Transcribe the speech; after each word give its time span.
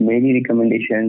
मेरी 0.00 0.32
रिकमेंडेशन 0.32 1.08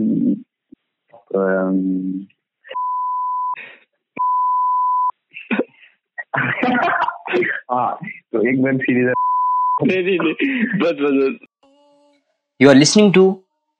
हाँ 7.71 7.99
तो 8.33 8.47
एक 8.49 8.59
वेब 8.65 8.79
सीरीज 8.81 9.13
नहीं 9.83 10.03
नहीं 10.03 10.17
नहीं 10.19 10.79
बस 10.79 10.95
बस 11.01 11.17
बस 11.21 11.47
You 12.59 12.69
are 12.69 12.75
listening 12.75 13.07
to 13.13 13.21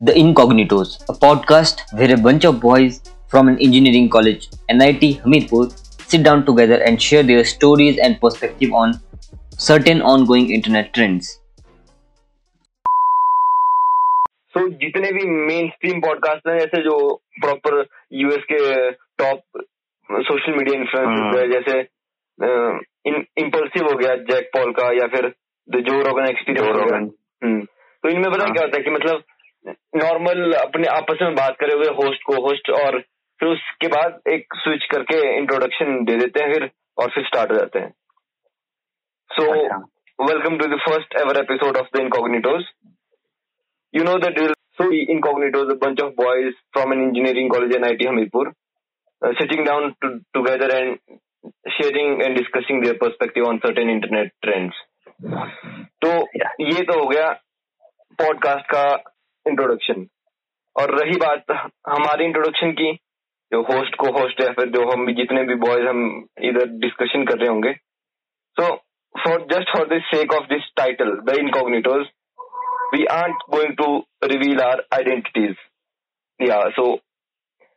The 0.02 0.13
Incognitos, 0.20 0.93
a 1.07 1.13
podcast 1.13 1.82
where 1.93 2.11
a 2.13 2.18
bunch 2.18 2.45
of 2.45 2.59
boys 2.59 2.95
from 3.27 3.48
an 3.48 3.59
engineering 3.59 4.09
college, 4.09 4.48
NIT 4.70 5.04
Hamirpur, 5.25 5.70
sit 6.07 6.23
down 6.23 6.45
together 6.48 6.79
and 6.82 7.00
share 7.00 7.21
their 7.21 7.43
stories 7.45 8.00
and 8.00 8.20
perspective 8.20 8.73
on 8.73 8.95
certain 9.59 10.02
ongoing 10.02 10.50
internet 10.50 10.91
trends. 10.95 11.39
जितने 14.69 15.12
भी 15.12 15.25
main 15.30 15.69
stream 15.69 16.01
podcast 16.01 16.48
हैं 16.48 16.59
जैसे 16.59 16.83
जो 16.83 17.15
proper 17.41 17.87
US 18.12 18.45
के 18.52 18.91
top 18.91 19.62
social 20.09 20.52
media 20.52 20.80
influencers 20.80 21.37
है। 21.37 21.51
जैसे 21.51 21.79
impulsive 23.43 23.87
हो 23.87 23.97
गया 23.97 24.15
जैक 24.30 24.51
पॉल 24.57 24.73
का 24.73 24.87
या 24.87 25.07
फिर 25.07 25.33
द 25.69 25.80
जो 25.80 26.01
रोगन 26.01 26.29
एक्सपीरियंस 26.29 27.10
तो 28.02 28.09
इनमें 28.09 28.30
पता 28.33 28.45
हाँ। 28.45 28.52
क्या 28.52 28.65
होता 28.65 28.77
है 28.77 28.83
कि 28.83 28.91
मतलब 28.91 29.23
नॉर्मल 29.97 30.52
अपने 30.52 30.88
आपस 30.88 31.23
में 31.23 31.35
बात 31.35 31.57
करे 31.60 31.74
हुए 31.74 31.87
होस्ट 31.87 32.23
को 32.23 32.35
होस्ट 32.48 32.71
और 32.71 33.01
फिर 33.41 33.48
उसके 33.48 33.88
बाद 33.88 34.21
एक 34.29 34.55
स्विच 34.57 34.85
करके 34.85 35.37
इंट्रोडक्शन 35.38 36.05
दे 36.05 36.16
देते 36.16 36.43
हैं 36.43 36.52
फिर 36.52 36.71
और 36.98 37.10
फिर 37.10 37.24
स्टार्ट 37.24 37.51
हो 37.51 37.57
जाते 37.57 37.79
हैं। 37.79 37.93
So 39.30 39.43
welcome 40.24 40.59
to 40.59 40.66
the 40.66 40.79
first 40.80 41.15
ever 41.21 41.41
episode 41.41 41.77
of 41.77 41.87
the 41.96 42.01
the 42.01 42.62
you 43.95 44.05
know 44.05 44.12
the 44.12 44.55
So 44.79 44.89
the 44.89 45.07
Incognitos, 45.09 45.71
a 45.73 45.77
bunch 45.77 46.01
of 46.01 46.16
boys 46.16 46.53
from 46.73 46.93
an 46.93 47.03
engineering 47.03 47.48
college 47.51 47.75
in 47.75 47.85
IT 47.85 48.01
Hamirpur, 48.01 48.53
uh, 49.23 49.33
sitting 49.41 49.65
down 49.65 49.95
to, 50.02 50.21
together 50.35 50.68
and 50.71 50.99
sharing 51.79 52.23
and 52.23 52.37
discussing 52.37 52.83
their 52.83 52.95
perspective 52.95 53.45
on 53.46 53.60
certain 53.65 53.88
internet 53.88 54.33
trends. 54.45 54.74
तो 56.05 56.09
ये 56.60 56.83
तो 56.85 56.99
हो 56.99 57.07
गया 57.09 57.29
podcast 58.18 58.66
का 58.74 58.85
introduction 59.46 60.07
और 60.77 60.95
रही 61.01 61.16
बात 61.23 61.52
हमारी 61.88 62.24
इंट्रोडक्शन 62.24 62.73
की 62.80 62.93
जो 63.52 63.63
होस्ट 63.71 63.95
को 64.03 64.11
होस्ट 64.19 64.41
या 64.41 64.50
फिर 64.59 64.69
जो 64.77 64.84
हम 64.91 65.06
जितने 65.15 65.44
भी 65.44 65.55
बॉयज़ 65.65 65.87
हम 65.88 66.05
इधर 66.50 66.66
डिस्कशन 66.84 67.25
कर 67.25 67.38
रहे 67.38 67.49
होंगे 67.49 67.75
So, 68.56 68.66
for 69.15 69.38
just 69.50 69.69
for 69.72 69.84
the 69.87 70.00
sake 70.11 70.33
of 70.33 70.49
this 70.49 70.62
title, 70.78 71.11
the 71.25 71.33
incognitos, 71.33 72.06
we 72.94 73.06
aren't 73.15 73.42
going 73.50 73.75
to 73.81 73.88
reveal 74.32 74.62
our 74.62 74.78
identities. 75.00 75.56
Yeah, 76.41 76.65
so 76.78 76.84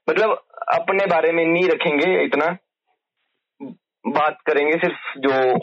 मतलब 0.10 0.32
अपने 0.74 1.06
बारे 1.06 1.32
में 1.32 1.46
नहीं 1.46 1.68
रखेंगे 1.70 2.24
इतना। 2.24 2.46
बात 4.08 4.38
करेंगे 4.46 4.74
सिर्फ़ 4.74 5.20
जो 5.20 5.58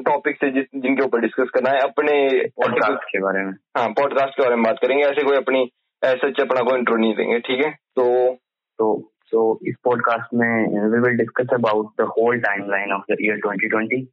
टॉपिक 0.00 0.36
से 0.36 0.50
जिस 0.50 0.64
जिनके 0.74 1.02
ऊपर 1.02 1.20
डिस्कस 1.20 1.50
करना 1.54 1.70
है 1.70 1.78
अपने 1.78 2.14
पॉडकास्ट 2.46 3.04
के 3.04 3.20
बारे 3.22 3.44
में। 3.44 3.52
हाँ 3.78 3.88
पॉडकास्ट 3.88 4.36
के 4.36 4.42
बारे 4.42 4.54
में 4.54 4.64
बात 4.64 4.78
करेंगे। 4.82 5.04
ऐसे 5.04 5.24
कोई 5.24 5.36
अपनी 5.36 5.70
ऐसे 6.04 6.42
अपना 6.42 6.60
कोई 6.60 6.78
इंट्रो 6.78 6.96
नहीं 6.96 7.14
देंगे 7.14 7.38
ठीक 7.38 7.64
है? 7.64 7.70
तो 7.70 8.34
तो 8.78 9.12
so 9.34 9.68
इस 9.68 9.74
पॉडकास्ट 9.84 10.34
में 10.34 10.50
we 10.92 11.00
will 11.04 11.16
discuss 11.20 11.50
about 11.56 11.88
the 12.00 12.06
whole 12.12 12.38
timeline 12.44 12.94
of 12.96 13.02
the 13.10 13.16
year 13.24 13.36
2020 13.46 14.06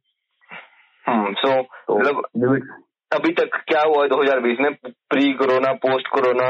हम्म 1.06 1.32
सो 1.34 1.62
तो 1.62 1.98
मतलब 1.98 2.62
अभी 3.10 3.32
तक 3.32 3.56
क्या 3.68 3.82
हुआ 3.82 4.02
है 4.02 4.08
2020 4.08 4.60
में 4.60 4.72
प्री 5.10 5.32
कोरोना 5.32 5.72
पोस्ट 5.82 6.08
कोरोना 6.08 6.46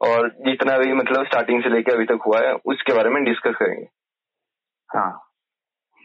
और 0.00 0.28
जितना 0.46 0.76
भी 0.78 0.92
मतलब 0.92 1.26
स्टार्टिंग 1.26 1.62
से 1.62 1.68
लेके 1.68 1.92
अभी 1.92 2.04
तक 2.04 2.24
हुआ 2.26 2.38
है 2.38 2.52
उसके 2.66 2.94
बारे 2.94 3.10
में 3.10 3.24
डिस्कस 3.24 3.56
करेंगे। 3.56 3.86
हाँ। 4.90 5.10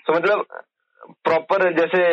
तो 0.05 0.13
मतलब 0.13 0.45
प्रॉपर 1.23 1.71
जैसे 1.73 2.03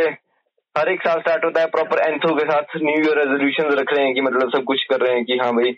हर 0.74 0.88
एक 0.88 1.02
साल 1.02 1.20
स्टार्ट 1.20 1.44
होता 1.44 1.60
है 1.60 1.66
प्रॉपर 1.66 1.98
एंथो 1.98 2.34
के 2.34 2.44
साथ 2.44 2.76
न्यू 2.76 2.94
ईयर 2.94 3.18
रेजोल्यूशन 3.18 3.68
रख 3.80 3.92
रहे 3.92 4.04
हैं 4.04 4.14
कि 4.14 4.20
मतलब 4.20 4.50
सब 4.50 4.64
कुछ 4.64 4.84
कर 4.84 5.00
रहे 5.00 5.14
हैं 5.14 5.24
कि 5.24 5.38
हाँ 5.42 5.52
भाई 5.52 5.76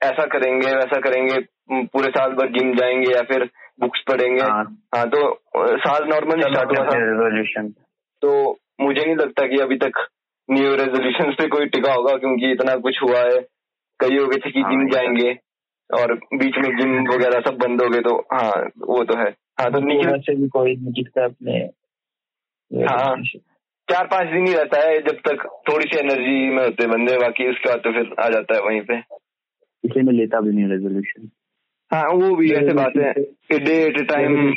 ऐसा 0.00 0.26
करेंगे 0.26 0.74
वैसा 0.74 1.00
करेंगे 1.00 1.38
पूरे 1.86 2.10
साल 2.10 2.32
भर 2.32 2.48
जिम 2.48 2.74
जाएँगे 2.76 3.12
या 3.12 3.22
फिर 3.22 3.44
बुक्स 3.80 4.00
पढ़ेंगे। 4.08 4.42
हाँ। 4.42 4.64
हाँ 4.96 5.08
तो 5.10 5.20
साल 5.78 6.08
नॉर्मल 6.08 6.40
स्टार्ट 6.40 6.78
हुआ 6.78 6.86
था 6.86 6.96
रेजोल्यूशन 6.96 7.68
तो 8.22 8.58
मुझे 8.80 9.04
नहीं 9.04 9.16
लगता 9.16 9.46
कि 9.46 9.58
अभी 9.58 9.76
तक 9.76 10.06
न्यू 10.48 10.74
रेजोल्यूशन 10.74 11.30
पे 11.32 11.46
कोई 11.48 11.66
टिका 11.66 11.92
होगा 11.92 12.16
क्योंकि 12.16 12.50
इतना 12.52 12.74
कुछ 12.76 13.02
हुआ 13.02 13.18
है। 13.18 13.38
कई 14.00 14.16
हो 14.18 14.26
गए 14.26 14.36
थे 14.36 14.50
कि 14.50 14.60
हाँ, 14.60 14.70
जिम 14.70 14.86
तो- 14.86 14.94
जाएँगे 14.94 15.30
और 15.90 16.14
बीच 16.14 16.56
में 16.58 16.70
जिम 16.78 16.98
वगैरह 17.12 17.40
सब 17.40 17.56
बंद 17.58 17.82
हो 17.82 17.88
गए 17.88 18.00
तो 18.00 18.16
हाँ 18.32 18.50
वो 18.88 19.04
तो 19.04 19.16
है। 19.18 19.28
हाँ 19.60 19.70
तो 19.72 19.80
निखिल 19.80 20.18
से 20.20 20.34
भी 20.34 20.48
कोई 20.48 20.74
जिसका 20.76 21.24
अपने 21.24 21.58
हाँ। 22.84 23.16
चार 23.88 24.06
पाँच 24.06 24.28
दिन 24.28 24.46
ही 24.46 24.54
रहता 24.54 24.80
है 24.80 24.98
जब 24.98 25.18
तक 25.28 25.44
थोड़ी 25.68 25.86
सी 25.86 25.98
एनर्जी 25.98 26.48
में 26.50 26.62
होते 26.64 26.86
बंदे 26.86 27.16
बाकी 27.18 27.48
उसके 27.50 27.68
बाद 27.68 27.78
तो 27.78 27.92
फिर 27.92 28.14
आ 28.20 28.28
जाता 28.28 28.54
है 28.54 28.60
वहीं 28.60 28.80
पे। 28.80 28.98
इसलिए 29.84 30.02
मैं 30.02 30.12
लेता 30.12 30.40
भी 30.40 30.50
नहीं 30.50 30.68
रेजोल्यूशन 30.68 31.28
हाँ 31.90 32.08
वो 32.10 32.34
भी 32.36 32.52
ऐसे 32.52 32.72
बात 32.74 32.92
है। 32.96 33.12
डे 33.58 33.74
एट 33.82 33.98
टाइम 34.08 34.54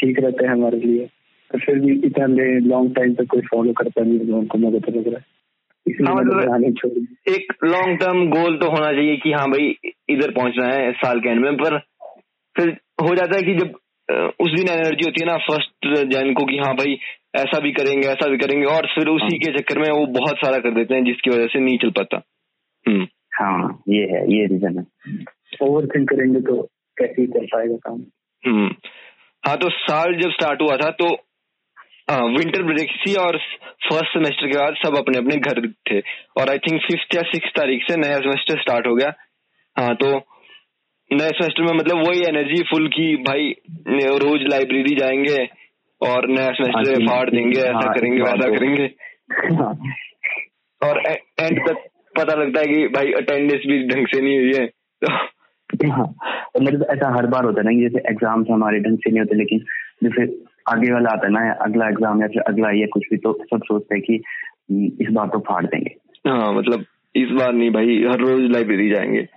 ठीक 0.00 0.18
रहते 0.18 0.44
हैं 0.46 0.52
हमारे 0.52 0.78
लिए। 0.78 1.08
तो 1.52 1.58
फिर 1.58 1.78
भी 1.78 2.06
इतना 2.06 2.26
लॉन्ग 2.68 2.96
टाइम 2.96 3.14
तक 3.14 3.26
कोई 3.26 3.40
फॉलो 3.40 3.72
करता 3.72 4.02
नहीं 4.02 4.18
है 4.18 4.32
उनको 4.32 4.58
मुझे 4.58 4.80
तो 4.80 4.92
लग 4.92 5.08
रहा 5.08 5.16
है 5.16 5.36
हाँ, 6.06 6.14
मतलब- 6.24 6.50
एक 7.28 7.54
लॉन्ग 7.64 7.98
टर्म 7.98 8.30
गोल 8.30 8.56
तो 8.56 8.70
होना 8.70 8.92
चाहिए 8.92 9.16
कि 9.16 9.32
हाँ 9.32 9.48
भाई 9.48 9.76
इधर 10.10 10.30
पहुँचना 10.30 10.66
है 10.66 10.92
साल 10.92 11.20
के 11.20 11.28
एंड 11.28 11.40
में 11.40 11.56
पर 11.56 11.78
फिर 12.56 12.68
हो 13.02 13.14
जाता 13.14 13.36
है 13.36 13.42
कि 13.42 13.54
जब 13.54 13.68
उस 14.40 14.50
दिन 14.50 14.68
एनर्जी 14.68 15.04
होती 15.04 15.16
है 15.20 15.26
ना 15.26 15.36
फ़र्स्ट 15.36 16.06
जैन 16.12 16.34
को 16.34 16.44
कि 16.44 16.58
हाँ 16.58 16.74
भाई 16.74 16.98
ऐसा 17.36 17.60
भी 17.60 17.72
करेंगे 17.72 18.08
ऐसा 18.08 18.28
भी 18.28 18.36
करेंगे 18.36 18.66
और 18.66 18.86
फिर 18.86 19.08
उसी 19.08 19.38
के 19.38 19.58
चक्कर 19.58 19.78
में 19.78 19.90
वो 19.90 20.06
बहुत 20.06 20.36
सारा 20.36 20.58
कर 20.58 20.70
देते 20.70 20.94
हैं 20.94 21.04
जिसकी 21.04 21.30
वजह 21.30 21.46
से 21.46 21.60
नहीं 21.60 21.78
चल 21.78 21.90
पाता। 21.90 22.22
हम्म। 22.88 23.06
हाँ 23.34 23.82
ये 23.88 24.02
है 24.02 24.32
ये 24.32 24.46
रीजन 24.46 24.78
है। 24.78 24.86
ओवर 25.62 25.86
थिंक 25.86 26.08
करेंगे 26.08 26.40
तो 26.40 26.62
कैसे 26.98 27.22
ही 27.22 27.26
कर 27.26 27.44
पाएगा 27.44 27.76
काम? 27.76 28.02
हम्म। 28.46 28.70
हाँ 29.46 29.56
तो 29.56 29.70
साल 29.70 30.14
जब 30.14 30.30
स्टार्ट 30.30 30.62
हुआ 30.62 30.76
था 30.76 30.90
तो 30.90 31.16
विंटर 32.10 32.62
ब्रेक 32.62 32.88
थी 32.90 33.14
और 33.14 33.36
फ़र्स्ट 33.86 34.06
सेमेस्टर 34.06 34.46
के 34.46 34.58
बाद 34.58 34.74
सब 34.74 34.96
अपने 34.96 35.18
अपने 35.18 35.36
घर 35.36 35.68
थे। 35.68 36.00
और 36.40 36.50
आई 36.50 36.58
थिंक 36.58 36.82
फिफ्थ 36.82 37.16
या 37.16 37.22
सिक्स 37.22 37.48
तारीख 37.48 37.82
से 37.90 37.96
नया 37.96 38.18
सेमेस्टर 38.18 38.60
स्टार्ट 38.60 38.86
हो 38.86 38.94
गया। 38.94 39.12
हाँ 39.78 39.94
तो 39.94 40.12
नए 41.12 41.28
सेमेस्टर 41.28 41.62
में 41.62 41.72
मतलब 41.72 42.08
वही 42.08 42.20
एनर्जी 42.20 42.62
फुल 42.62 42.88
की 42.88 43.16
भाई 43.16 43.54
रोज 44.18 44.42
लाइब्रेरी 44.42 44.94
जाएँगे 44.94 45.48
और 46.00 46.28
नया 46.28 46.44
हाँ, 46.44 46.52
सेमेस्टर 46.52 47.06
फाड़ 47.06 47.30
देंगे 47.30 47.60
ऐसा 47.60 47.72
हाँ, 47.72 47.94
करेंगे 47.94 48.16
इस 48.16 48.22
वैसा 48.22 48.48
को- 48.48 48.58
करेंगे। 48.58 48.82
हाँ, 49.54 49.74
और 50.90 50.98
एंड 51.40 51.68
तक 51.68 51.76
पता 52.18 52.34
लगता 52.34 52.60
है 52.60 52.66
कि 52.66 52.88
भाई 52.88 53.12
अटेंडेंस 53.12 53.60
भी 53.66 53.88
ढंग 53.88 54.06
से 54.06 54.20
नहीं 54.20 54.38
हुई 54.38 54.52
है। 54.58 54.66
तो 55.02 55.90
हाँ 55.92 56.14
मतलब 56.62 56.86
ऐसा 56.90 57.16
हर 57.16 57.26
बार 57.26 57.44
होता 57.44 57.60
है 57.60 57.64
ना 57.64 57.70
कि 57.70 57.88
जैसे 57.88 58.08
एग्ज़ाम्स 58.10 58.46
हमारे 58.50 58.78
ढंग 58.80 58.98
से 58.98 59.10
नहीं 59.10 59.20
होते 59.20 59.36
लेकिन 59.36 59.58
जैसे 60.04 60.45
आगे 60.68 60.92
वाला 60.92 61.10
आता 61.10 61.26
है 61.26 61.32
ना 61.32 61.52
अगला 61.52 61.88
एग्ज़ाम 61.88 62.22
या 62.22 62.28
फिर 62.28 62.42
अगला 62.42 62.70
ये 62.70 62.86
कुछ 62.86 63.02
भी 63.10 63.16
तो 63.16 63.32
सब 63.42 63.60
सोचते 63.64 63.94
हैं 63.94 64.04
कि 64.04 64.22
हम्म, 64.70 64.86
इस 64.86 65.08
बार 65.12 65.26
तो 65.26 65.38
फाड़ 65.38 65.64
देंगे। 65.66 65.94
हाँ 66.30 66.52
मतलब 66.52 66.84
इस 67.16 67.28
बार 67.28 67.52
नहीं 67.52 67.70
भाई 67.70 68.02
हर 68.04 68.18
रोज 68.18 68.50
लाइब्रेरी 68.50 68.90
जाएँगे। 68.90 69.28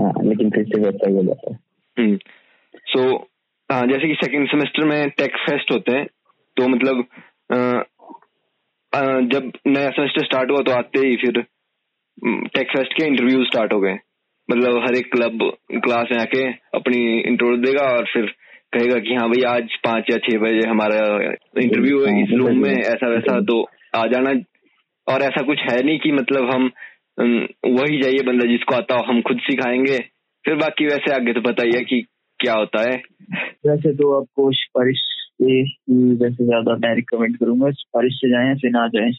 हाँ 0.00 0.12
लेकिन 0.24 0.50
फिर 0.50 0.64
से 0.64 0.80
वैसा 0.80 1.08
ही 1.08 1.16
हो 1.16 1.22
जाता 1.22 1.50
है। 1.50 2.16
सो 2.86 3.16
हाँ 3.72 3.86
जैसे 3.86 4.08
कि 4.08 4.14
सेकंड 4.14 4.48
सेमेस्टर 4.48 4.84
में 4.84 5.08
टेक 5.10 5.36
फेस्ट 5.36 5.72
होते 5.72 5.92
हैं 5.92 6.06
तो 6.56 6.68
मतलब 6.68 7.04
अ, 7.50 7.56
अ, 8.92 9.20
जब 9.20 9.52
नया 9.66 9.90
सेमेस्टर 9.90 10.24
स्टार्ट 10.24 10.50
हुआ 10.50 10.60
तो 10.60 10.72
आते 10.72 11.06
ही 11.06 11.16
फिर 11.16 11.44
टेक 12.54 12.68
फेस्ट 12.68 12.92
के 12.92 13.06
इंटरव्यू 13.06 13.44
स्टार्ट 13.44 13.72
हो 13.72 13.80
गए। 13.80 13.98
मतलब 14.50 14.82
हर 14.84 14.94
एक 14.94 15.12
क्लब 15.12 15.38
क्लास 15.74 16.08
में 16.12 16.18
आके 16.18 16.52
अपनी 16.74 17.18
इंटरव्यू 17.20 17.56
देगा 17.56 17.82
और 17.82 18.04
फिर 18.04 18.34
कहेगा 18.72 18.98
कि 18.98 19.14
हाँ 19.14 19.28
भाई 19.28 19.42
आज 19.50 19.74
पाँच 19.84 20.10
या 20.10 20.16
छह 20.24 20.38
बजे 20.38 20.68
हमारा 20.68 20.98
इंटरव्यू 21.62 22.04
है 22.04 22.22
इस 22.22 22.30
रूम 22.38 22.58
में 22.58 22.70
ऐसा 22.70 23.08
वैसा 23.08 23.40
तो 23.44 23.62
आ 23.96 24.06
जाना। 24.06 24.30
और 25.06 25.22
ऐसा 25.22 25.42
कुछ 25.42 25.58
है 25.62 25.82
नहीं 25.82 25.98
कि 25.98 26.12
मतलब 26.12 26.50
हम 26.50 26.70
वही 27.68 28.00
जाइए 28.02 28.22
बंदा 28.26 28.46
जिसको 28.46 28.74
आता 28.74 28.96
हो 28.96 29.02
हम 29.04 29.20
खुद 29.28 29.38
सिखाएँगे। 29.40 29.98
फिर 30.44 30.54
बाकी 30.56 30.86
वैसे 30.86 31.14
आगे 31.14 31.32
तो 31.32 31.40
पता 31.40 31.62
ही 31.62 31.72
है 31.76 31.82
कि 31.84 32.00
क्या 32.40 32.54
होता 32.54 32.82
है। 32.82 32.96
वैसे 33.66 33.92
तो 33.94 34.12
आपको 34.20 34.50
सिफारिश 34.52 35.02
वैसे 35.42 36.44
ज़्यादा 36.44 36.76
मैं 36.76 36.94
रिकमेंड 36.96 37.36
करूँगा। 37.36 37.70
सिफारिश 37.70 38.14
से 38.14 38.30
जाए 38.30 38.54
फिर 38.54 38.70
ना 38.70 38.86
जाए? 38.94 39.10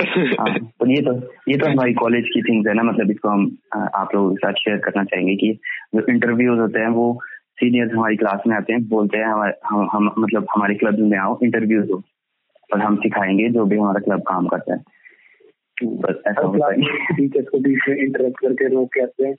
हाँ 0.40 0.54
तो 0.58 0.86
ये 0.90 1.00
तो 1.02 1.12
ये 1.48 1.56
तो 1.58 1.66
हमारी 1.66 1.92
कॉलेज 1.94 2.24
की 2.34 2.42
थिंग्स 2.42 2.68
है 2.68 2.74
ना। 2.74 2.82
मतलब 2.82 3.10
इसको 3.10 3.28
हम 3.28 3.44
आप 3.94 4.14
लोगों 4.14 4.30
के 4.30 4.46
साथ 4.46 4.60
शेयर 4.60 4.76
करना 4.84 5.04
चाहेंगे 5.04 5.34
कि 5.36 5.52
जो 5.94 6.04
इंटरव्यूज़ 6.12 6.60
होते 6.60 6.80
हैं 6.80 6.88
वो 6.88 7.06
सीनियर्स 7.52 7.92
हमारी 7.92 8.16
क्लास 8.16 8.40
में 8.46 8.56
आते 8.56 8.72
हैं 8.72 8.88
बोलते 8.88 9.18
हैं 9.18 9.24
हमारे 9.24 9.52
हम, 9.66 9.88
हम 9.92 10.14
मतलब 10.18 10.46
हमारे 10.56 10.74
क्लब 10.74 10.98
में 10.98 11.18
आओ 11.18 11.38
इंटरव्यू 11.42 11.82
दो 11.82 12.02
और 12.72 12.80
हम 12.80 12.96
सिखाएँगे 12.96 13.48
जो 13.48 13.64
भी 13.64 13.76
हमारा 13.76 14.00
क्लब 14.00 14.22
काम 14.22 14.46
करता 14.46 14.74
है. 14.74 14.84
बस 15.84 16.22
ऐसा 16.26 16.46
होता 16.46 16.72
है। 16.72 17.06
टीचर्स 17.16 17.48
को 17.48 17.58
बीच 17.58 17.78
में 17.88 17.96
इंटरप्ट 17.96 18.40
करके 18.40 18.68
रोक 18.68 18.88
के 18.94 19.00
आते 19.00 19.26
हैं 19.26 19.36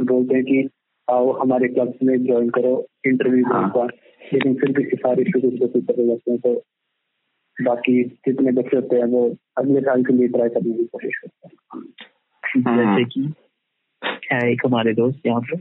बोलते 0.00 0.34
हैं 0.34 0.44
कि 0.44 0.68
आओ 1.10 1.32
हमारे 1.32 1.68
क्लब 1.68 1.94
में 2.02 2.26
ज्वाइन 2.26 2.50
करो 2.50 2.86
इंटरव्यू 3.06 3.46
हाँ। 3.46 3.70
बार. 3.70 3.88
लेकिन 4.32 4.54
फिर 4.54 4.72
भी 4.72 4.84
सिफारिश 4.84 5.28
शुरू 5.28 5.50
से 5.50 5.80
चले 5.80 6.06
जाते 6.06 6.30
हैं 6.30 6.40
तो 6.40 6.62
बाकी 7.62 8.04
जितने 8.04 8.52
बच्चे 8.52 8.76
होते 8.76 8.96
हैं 8.96 9.04
वो 9.04 9.36
अगले 9.58 9.80
साल 9.80 10.02
के 10.02 10.12
लिए 10.12 10.28
ट्राई 10.28 10.48
करने 10.48 10.72
की 10.72 10.84
कोशिश 10.84 11.14
करते 11.16 11.48
हैं। 11.48 11.84
हाँ। 12.62 12.96
जैसे 12.96 13.04
कि 13.04 13.32
है 14.32 14.52
एक 14.52 14.62
हमारे 14.66 14.94
दोस्त 14.94 15.26
यहाँ 15.26 15.40
पे 15.40 15.56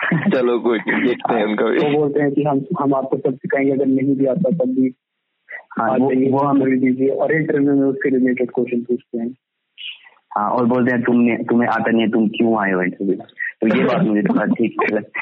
चलो 0.34 0.58
कोई 0.60 0.78
नहीं, 0.78 1.02
देखते 1.02 1.34
हैं 1.34 1.44
उनका 1.44 1.64
वो 1.64 1.70
भी 1.70 1.96
बोलते 1.96 2.20
हैं 2.20 2.32
कि 2.32 2.42
हम 2.42 2.64
हम 2.82 2.94
आपको 2.94 3.16
सब 3.16 3.34
सिखाएँगे 3.34 3.72
अगर 3.72 3.86
नहीं 3.86 4.16
भी 4.16 4.26
आता 4.26 4.50
तब 4.50 4.68
भी 4.68 4.94
हाँ 5.78 5.90
वो 5.90 6.32
वो 6.32 6.38
हम 6.38 6.56
इंटरव्यू 6.56 6.80
दीजिए। 6.80 7.08
और 7.08 7.32
इंटरव्यू 7.32 7.74
में 7.74 7.86
उसके 7.88 8.08
रिलेटेड 8.08 8.50
क्वेश्चन 8.50 8.80
पूछते 8.80 9.18
हैं। 9.18 9.34
हाँ 10.38 10.50
और 10.50 10.66
बोलते 10.66 10.94
हैं 10.94 11.02
तुमने 11.02 11.36
तुम्हें 11.36 11.68
आता 11.68 11.90
नहीं 11.90 12.02
है 12.02 12.08
तुम 12.08 12.28
क्यों 12.28 12.62
आए 12.62 12.72
हो 12.72 12.82
इंटरव्यू 12.82 13.14
तो 13.62 13.76
ये 13.76 13.84
बात 13.84 14.00
मुझे 14.02 14.22
थोड़ा 14.22 14.44
ठीक 14.58 14.76
नहीं 14.82 14.96
लगती 14.96 15.20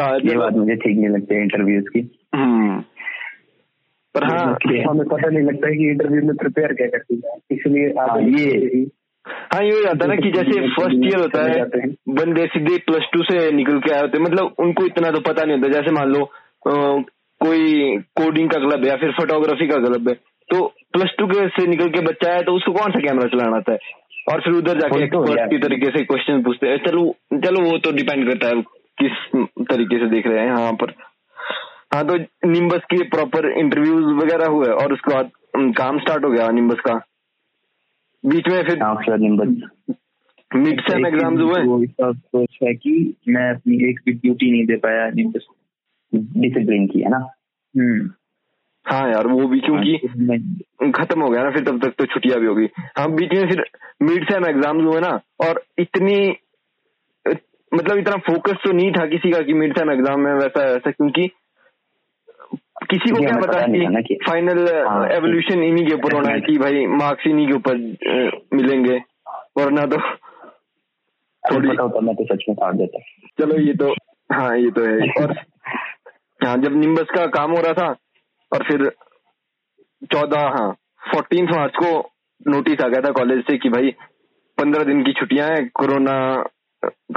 हाँ, 0.00 0.18
ये 0.24 0.36
बात 0.36 0.52
मुझे 0.52 0.74
ठीक 0.74 0.96
नहीं 0.96 1.08
लगती 1.08 1.34
इंटरव्यूज़ 1.34 1.84
की। 1.84 2.18
हम्म। 2.34 2.80
पर 4.14 4.24
हाँ। 4.24 4.56
हमें 4.90 5.08
पता 5.08 5.28
नहीं 5.28 5.42
लगता 5.42 5.68
है 5.68 5.76
कि 5.76 5.90
इंटरव्यू 5.90 6.22
में 6.22 6.36
प्रिपेयर 6.36 6.72
क्या 6.72 6.86
करती 6.86 7.22
है। 7.24 7.36
इसलिए 7.50 7.90
आप 7.90 8.10
हाँ, 8.10 8.20
ये- 8.20 8.88
हाँ 9.26 9.62
ये 9.62 9.70
हो 9.70 9.82
जाता 9.82 10.04
है 10.04 10.08
ना 10.08 10.16
कि 10.16 10.30
जैसे 10.32 10.60
फ़र्स्ट 10.70 11.04
ईयर 11.04 11.20
होता 11.20 11.42
है 11.44 11.88
बंदे 12.16 12.46
सीधे 12.54 12.76
प्लस 12.86 13.08
टू 13.12 13.22
से 13.24 13.50
निकल 13.52 13.78
के 13.80 13.92
आए 13.92 14.00
होते 14.00 14.18
हैं। 14.18 14.24
मतलब 14.24 14.54
उनको 14.60 14.84
इतना 14.86 15.10
तो 15.10 15.20
पता 15.28 15.44
नहीं 15.44 15.56
होता 15.56 15.68
जैसे 15.72 15.92
मान 15.92 16.08
लो 16.08 16.24
कोई 17.40 17.96
कोडिंग 18.20 18.50
का 18.50 18.58
क्लब 18.58 18.84
है 18.84 18.90
या 18.90 18.96
फिर 18.96 19.12
फोटोग्राफी 19.12 19.66
का 19.68 19.76
क्लब 19.78 20.08
है 20.08 20.14
तो 20.48 20.66
प्लस 20.92 21.14
टू 21.18 21.26
के 21.26 21.46
से 21.50 21.66
निकल 21.66 21.88
के 21.90 22.00
बच्चा 22.06 22.32
है 22.32 22.42
तो 22.42 22.52
उसको 22.56 22.72
कौन 22.72 22.92
सा 22.92 23.00
कैमरा 23.00 23.28
चलाना 23.28 23.56
आता 23.56 23.72
है? 23.72 23.78
और 24.32 24.40
फिर 24.40 24.52
उधर 24.54 24.78
जाके 24.80 25.06
तो 25.06 25.22
की 25.22 25.58
तरीके 25.58 25.90
से 25.96 26.04
क्वेश्चन 26.04 26.42
पूछते 26.42 26.66
हैं। 26.68 26.76
चलो 26.84 27.02
चलो 27.38 27.60
वो 27.62 27.78
तो 27.78 27.92
डिपेंड 27.92 28.28
करता 28.28 28.48
है 28.48 28.62
किस 28.98 29.16
तरीके 29.70 29.98
से 29.98 30.10
देख 30.10 30.26
रहे 30.26 30.38
हैं 30.38 30.46
यहाँ 30.46 30.72
पर। 30.82 30.92
हाँ 31.94 32.04
तो 32.06 32.16
निम्बस 32.48 32.84
के 32.92 33.02
प्रॉपर 33.08 33.50
इंटरव्यूज़ 33.58 34.14
वगैरह 34.22 34.52
हुए 34.52 34.68
और 34.74 34.92
उसके 34.92 35.14
बाद 35.14 35.30
काम 35.78 35.98
स्टार्ट 35.98 36.24
हो 36.24 36.30
गया 36.30 36.48
निम्बस 36.52 36.80
का। 36.86 36.94
बीच 38.24 38.48
में 38.48 38.62
फिर 38.62 38.82
हाँ 38.82 38.94
मिड 40.50 40.80
सेम 40.80 41.06
एग्ज़ाम्स 41.06 41.40
हुए? 41.40 41.86
है 42.64 42.74
कि 42.74 43.14
मैं 43.28 43.50
अपनी 43.50 43.88
एक 43.88 44.00
भी 44.06 44.12
ड्यूटी 44.12 44.50
नहीं 44.50 44.66
दे 44.66 44.76
पाया 44.76 45.08
निम्बस 45.10 45.46
डिसिप्लिन 46.14 46.86
की 46.86 47.00
है 47.00 47.10
ना? 47.10 47.18
हम्म। 47.74 48.10
हाँ 48.86 49.10
यार 49.10 49.26
वो 49.26 49.46
भी 49.48 49.60
क्योंकि 49.60 49.96
खत्म 50.90 51.22
हो 51.22 51.28
गया 51.30 51.42
ना 51.42 51.50
फिर 51.50 51.64
तब 51.64 51.78
तक 51.84 51.94
तो 51.98 52.06
छुट्टियाँ 52.06 52.40
भी 52.40 52.46
होगी 52.46 52.68
हाँ 52.98 53.10
बीच 53.12 53.32
में 53.32 53.48
फिर 53.48 53.64
मिड 54.02 54.30
सेम 54.30 54.46
एग्ज़ाम्स 54.46 54.84
हुए 54.84 55.00
ना 55.00 55.20
और 55.40 55.62
इतनी 55.78 56.16
मतलब 57.72 57.98
इतना 57.98 58.16
फोकस 58.16 58.56
तो 58.64 58.72
नहीं 58.72 58.92
था 58.92 59.06
किसी 59.06 59.30
का 59.30 59.40
कि 59.40 59.52
मिड 59.52 59.78
सेम 59.78 59.90
एग्ज़ाम 59.90 60.20
में 60.20 60.32
वैसा 60.34 60.64
वैसा 60.64 60.90
क्योंकि 60.90 61.30
किसी 62.76 63.10
को 63.10 63.20
क्या 63.20 63.36
पता 63.36 64.00
कि 64.00 64.14
फाइनल 64.14 64.86
हाँ, 64.86 65.08
एवोल्यूशन 65.08 65.62
इन्हीं 65.62 65.86
के 65.86 65.94
ऊपर 65.94 66.12
होना 66.12 66.32
है 66.32 66.40
कि 66.40 66.58
भाई 66.58 66.86
मार्क्स 66.86 67.26
इन्हीं 67.26 67.46
के 67.48 67.54
ऊपर 67.54 67.76
मिलेंगे 68.54 69.02
वरना 69.58 69.82
तो 69.82 69.96
थोड़ी 71.54 71.68
होता 71.68 72.00
मैं 72.00 72.14
तो 72.16 72.24
सच 72.24 72.44
में 72.48 72.54
फाड़ 72.54 72.74
देता। 72.74 72.98
चलो 73.40 73.60
ये 73.60 73.74
तो 73.74 73.94
हाँ 74.32 74.58
ये 74.58 74.70
तो 74.70 74.84
है। 74.84 75.10
और 75.22 75.32
हाँ 76.46 76.56
जब 76.56 76.76
निम्बस 76.76 77.06
का 77.14 77.26
काम 77.26 77.50
हो 77.50 77.60
रहा 77.60 77.72
था 77.72 77.96
और 78.52 78.62
फिर 78.62 78.90
चौदह 80.12 80.40
हाँ 80.40 80.72
फोर्टीन 81.12 81.44
मार्च 81.44 81.72
को 81.74 82.10
नोटिस 82.48 82.80
आ 82.80 82.88
गया 82.88 83.00
था 83.00 83.10
कॉलेज 83.10 83.44
से 83.44 83.58
कि 83.58 83.68
भाई 83.68 83.90
पंद्रह 84.58 84.84
दिन 84.84 85.02
की 85.02 85.12
छुट्टियाँ 85.12 85.48
हैं 85.48 85.68
कोरोना 85.68 86.44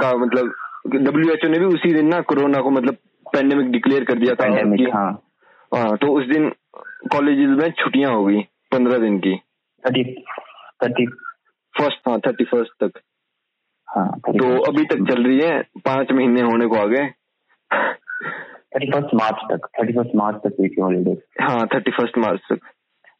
का 0.00 0.16
मतलब 0.16 0.52
डब्ल्यू 0.86 1.32
एच 1.32 1.44
ओ 1.44 1.48
ने 1.48 1.58
भी 1.58 1.64
उसी 1.64 1.94
दिन 1.94 2.06
ना 2.06 2.20
कोरोना 2.20 2.60
को 2.60 2.70
मतलब 2.70 2.94
पेंडेमिक 3.34 3.70
डिक्लेयर 3.70 4.04
कर 4.04 4.18
दिया 4.18 4.34
था 4.34 4.46
हाँ। 4.98 5.27
हाँ 5.72 5.96
तो 5.96 6.12
उस 6.18 6.26
दिन 6.26 6.48
कॉलेज 7.12 7.38
में 7.58 7.70
छुट्टियाँ 7.70 8.12
होगी 8.12 8.40
पंद्रह 8.72 8.98
दिन 8.98 9.18
की। 9.18 9.36
Thirty 9.84 10.04
thirty. 10.84 11.06
फ़र्स्ट 11.74 12.08
हाँ 12.08 12.18
थर्टी 12.18 12.44
फ़र्स्ट 12.44 12.72
तक। 12.84 13.00
हाँ 13.88 14.08
तो 14.28 14.48
अभी 14.62 14.84
तक 14.84 15.04
चल 15.10 15.22
रही 15.24 15.40
है 15.40 15.60
पाँच 15.84 16.12
महीने 16.12 16.40
होने 16.40 16.66
को 16.66 16.76
आ 16.76 16.84
गए 16.84 17.06
थर्टी 18.74 18.90
फ़र्स्ट 18.90 19.14
मार्च 19.14 19.44
तक 19.52 19.66
थर्टी 19.80 19.92
फ़र्स्ट 19.92 20.16
मार्च 20.16 20.36
तक 20.36 20.56
हुई 20.60 20.68
थी 20.68 20.80
हॉलीडेज 20.80 21.18
हाँ 21.40 21.66
थर्टी 21.74 21.90
फ़र्स्ट 21.90 22.18
मार्च 22.18 22.40
तक। 22.52 22.58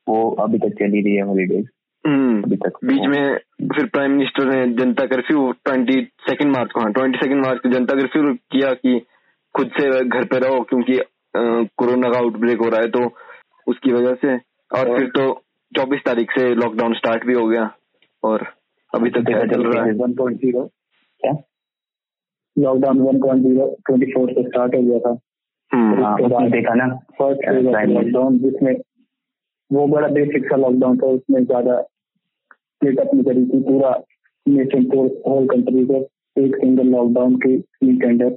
वो 0.09 0.31
अभी 0.43 0.59
तक 0.59 0.75
चली 0.79 1.03
रही 1.03 1.15
है 1.17 1.23
हॉलीडेज 1.23 1.69
हम्म 2.05 2.43
अभी 2.43 2.57
तक 2.57 2.79
बीच 2.85 3.07
में 3.09 3.37
फिर 3.77 3.87
प्राइम 3.87 4.11
मिनिस्टर 4.11 4.45
ने 4.45 4.67
जनता 4.75 5.07
कर्फ्यू 5.07 5.51
ट्वेंटी 5.65 6.01
सेकेंड 6.29 6.53
मार्च 6.53 6.71
को 6.73 6.81
हाँ 6.81 6.93
ट्वेंटी 6.93 7.19
सेकेंड 7.19 7.45
मार्च 7.47 7.61
को 7.63 7.69
जनता 7.69 7.95
कर्फ्यू 7.95 8.35
किया 8.35 8.73
कि 8.75 8.99
खुद 9.55 9.71
से 9.79 10.05
घर 10.05 10.25
पे 10.25 10.39
रहो 10.39 10.61
क्योंकि 10.61 10.99
कोरोना 11.35 12.11
का 12.11 12.19
आउटब्रेक 12.19 12.59
हो 12.59 12.69
रहा 12.69 12.81
है 12.81 12.89
तो 12.89 13.11
उसकी 13.67 13.93
वजह 13.93 14.15
से 14.15 14.37
और 14.71 14.97
फिर 14.97 15.07
तो 15.09 15.33
चौबीस 15.73 16.01
तारीख 16.05 16.31
से 16.31 16.55
लॉकडाउन 16.55 16.95
स्टार्ट 16.95 17.27
भी 17.27 17.35
हो 17.35 17.47
गया 17.47 17.71
और 18.23 18.47
अभी 18.93 19.11
तक 19.11 19.27
क्या 19.27 19.45
चल 19.47 19.63
रहा 19.63 19.85
है। 19.85 19.93
वन 19.93 20.15
पॉइंट 20.15 20.41
ज़ीरो 20.41 20.65
क्या? 21.23 21.33
Lockdown 22.57 23.01
one 23.01 23.21
point 23.21 23.43
zero 23.43 23.67
twenty 23.87 24.13
four 24.13 24.33
से 24.33 24.43
स्टार्ट 24.43 24.75
हो 24.75 24.83
गया 24.83 24.99
था। 24.99 25.19
हम्म, 25.73 26.05
हाँ। 26.05 26.49
देखा 26.51 26.75
ना 26.75 26.87
फ़र्स्ट 27.19 27.49
लॉकडाउन 27.89 28.39
जिसमें 28.39 28.75
वो 29.73 29.87
बड़ा 29.87 30.09
बेसिक 30.09 30.45
सा 30.45 30.57
लॉकडाउन 30.57 30.99
था 30.99 31.07
उसमें 31.07 31.45
ज़्यादा 31.45 31.81
स्प्लिट 31.81 33.01
अप 33.01 33.11
नहीं 33.15 33.25
करी 33.25 33.45
थी 33.45 33.63
पूरा 33.63 33.91
नेशन 34.49 34.85
को 34.85 35.03
होल 35.31 35.47
कंट्री 35.47 35.85
को 35.85 36.01
एक 36.37 36.57
सिंगल 36.57 36.87
लॉकडाउन 36.87 37.37
के 37.37 37.55
अंडर 38.09 38.31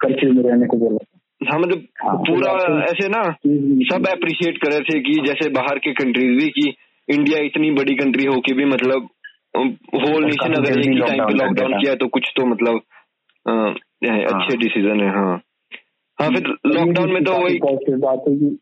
कर्फ्यू 0.00 0.32
में 0.32 0.42
रहने 0.42 0.66
को 0.66 0.76
बोला 0.76 1.15
हाँ 1.40 1.58
मतलब 1.60 1.82
हाँ, 2.02 2.16
पूरा 2.16 2.52
ऐसे 2.84 3.08
ना 3.08 3.22
सब 3.90 4.06
अप्रिशिएट 4.08 4.58
कर 4.58 4.70
रहे 4.70 4.80
थे 4.80 5.00
कि 5.00 5.12
जैसे 5.26 5.48
बाहर 5.48 5.78
के 5.78 5.92
कंट्रीज़ 5.92 6.38
भी 6.38 6.48
कि 6.50 6.74
इंडिया 7.08 7.38
इतनी 7.38 7.70
बड़ी 7.70 7.94
कंट्री 7.94 8.24
हो 8.24 8.40
के 8.40 8.54
भी 8.54 8.64
मतलब 8.64 9.08
होल 9.56 10.24
नेशन 10.24 10.52
अगर 10.52 10.78
एक 10.78 10.86
ही 10.86 11.00
टाइम 11.00 11.24
पे 11.24 11.34
लॉकडाउन 11.34 11.72
किया 11.72 11.94
तो 11.94 12.06
कुछ 12.08 12.32
तो 12.36 12.46
मतलब 12.46 12.80
अ, 13.46 13.52
है, 14.04 14.24
अच्छे 14.24 14.56
डिसीज़न 14.56 15.00
है 15.00 15.10
हाँ। 15.10 15.42
हाँ 16.18 16.30
फिर 16.30 16.48
लॉकडाउन 16.66 17.12
में 17.12 17.24
तो 17.24 17.32
वही 17.32 17.58
बात 17.96 18.24
है 18.28 18.36
कि 18.36 18.58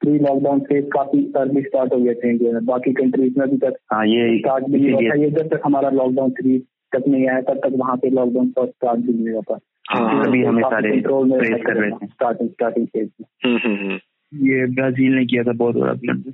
प्री 0.00 0.18
लॉकडाउन 0.18 0.60
फ़ेज़ 0.60 0.84
काफ़ी 0.84 1.32
अर्ली 1.36 1.62
स्टार्ट 1.62 1.92
हो 1.92 1.98
गए 1.98 2.14
थे 2.14 2.30
इंडिया 2.30 2.52
में। 2.52 2.64
बाकी 2.64 2.92
कंट्रीज़ 2.92 3.38
में 3.38 3.46
अभी 3.46 3.56
तक 3.56 3.74
हाँ 3.92 4.06
ये 4.06 4.38
स्टार्ट 4.38 4.64
भी 4.64 4.78
नहीं 4.80 4.92
हुआ 4.92 5.00
था। 5.00 5.22
ये 5.22 5.30
जब 5.30 5.48
तक 5.48 5.60
हमारा 5.64 5.90
लॉकडाउन 5.90 6.30
थ्री 6.30 6.58
तक 6.92 7.02
नहीं 7.08 7.28
आया 7.28 7.40
तब 7.40 7.58
तक 7.58 7.72
वहाँ 7.72 7.96
पे 7.96 8.10
लॉकडाउन 8.10 8.50
फ़र्स्ट 8.50 8.72
स्टार्ट 8.72 9.00
भी 9.00 9.12
नहीं 9.12 9.32
हुआ 9.32 9.40
था। 9.40 9.58
अभी 9.94 10.44
हमें 10.44 10.62
सारे 10.62 10.90
में 10.90 11.02
praise 11.02 11.66
कर 11.66 11.76
रहे 11.76 11.90
थे। 11.90 12.06
स्टार्टिंग 12.06 12.50
स्टार्टिंग 12.50 12.86
फ़ेज़ 12.86 13.10
में। 13.20 13.26
हम्म 13.44 13.58
हम्म 13.64 13.86
हम्म, 13.86 13.98
ये 14.32 14.66
ब्राज़ील 14.66 15.12
ने 15.12 15.26
किया 15.26 15.42
था 15.42 15.52
बहुत 15.52 15.76
बड़ा 15.76 15.92
ब्लंडर 15.92 16.32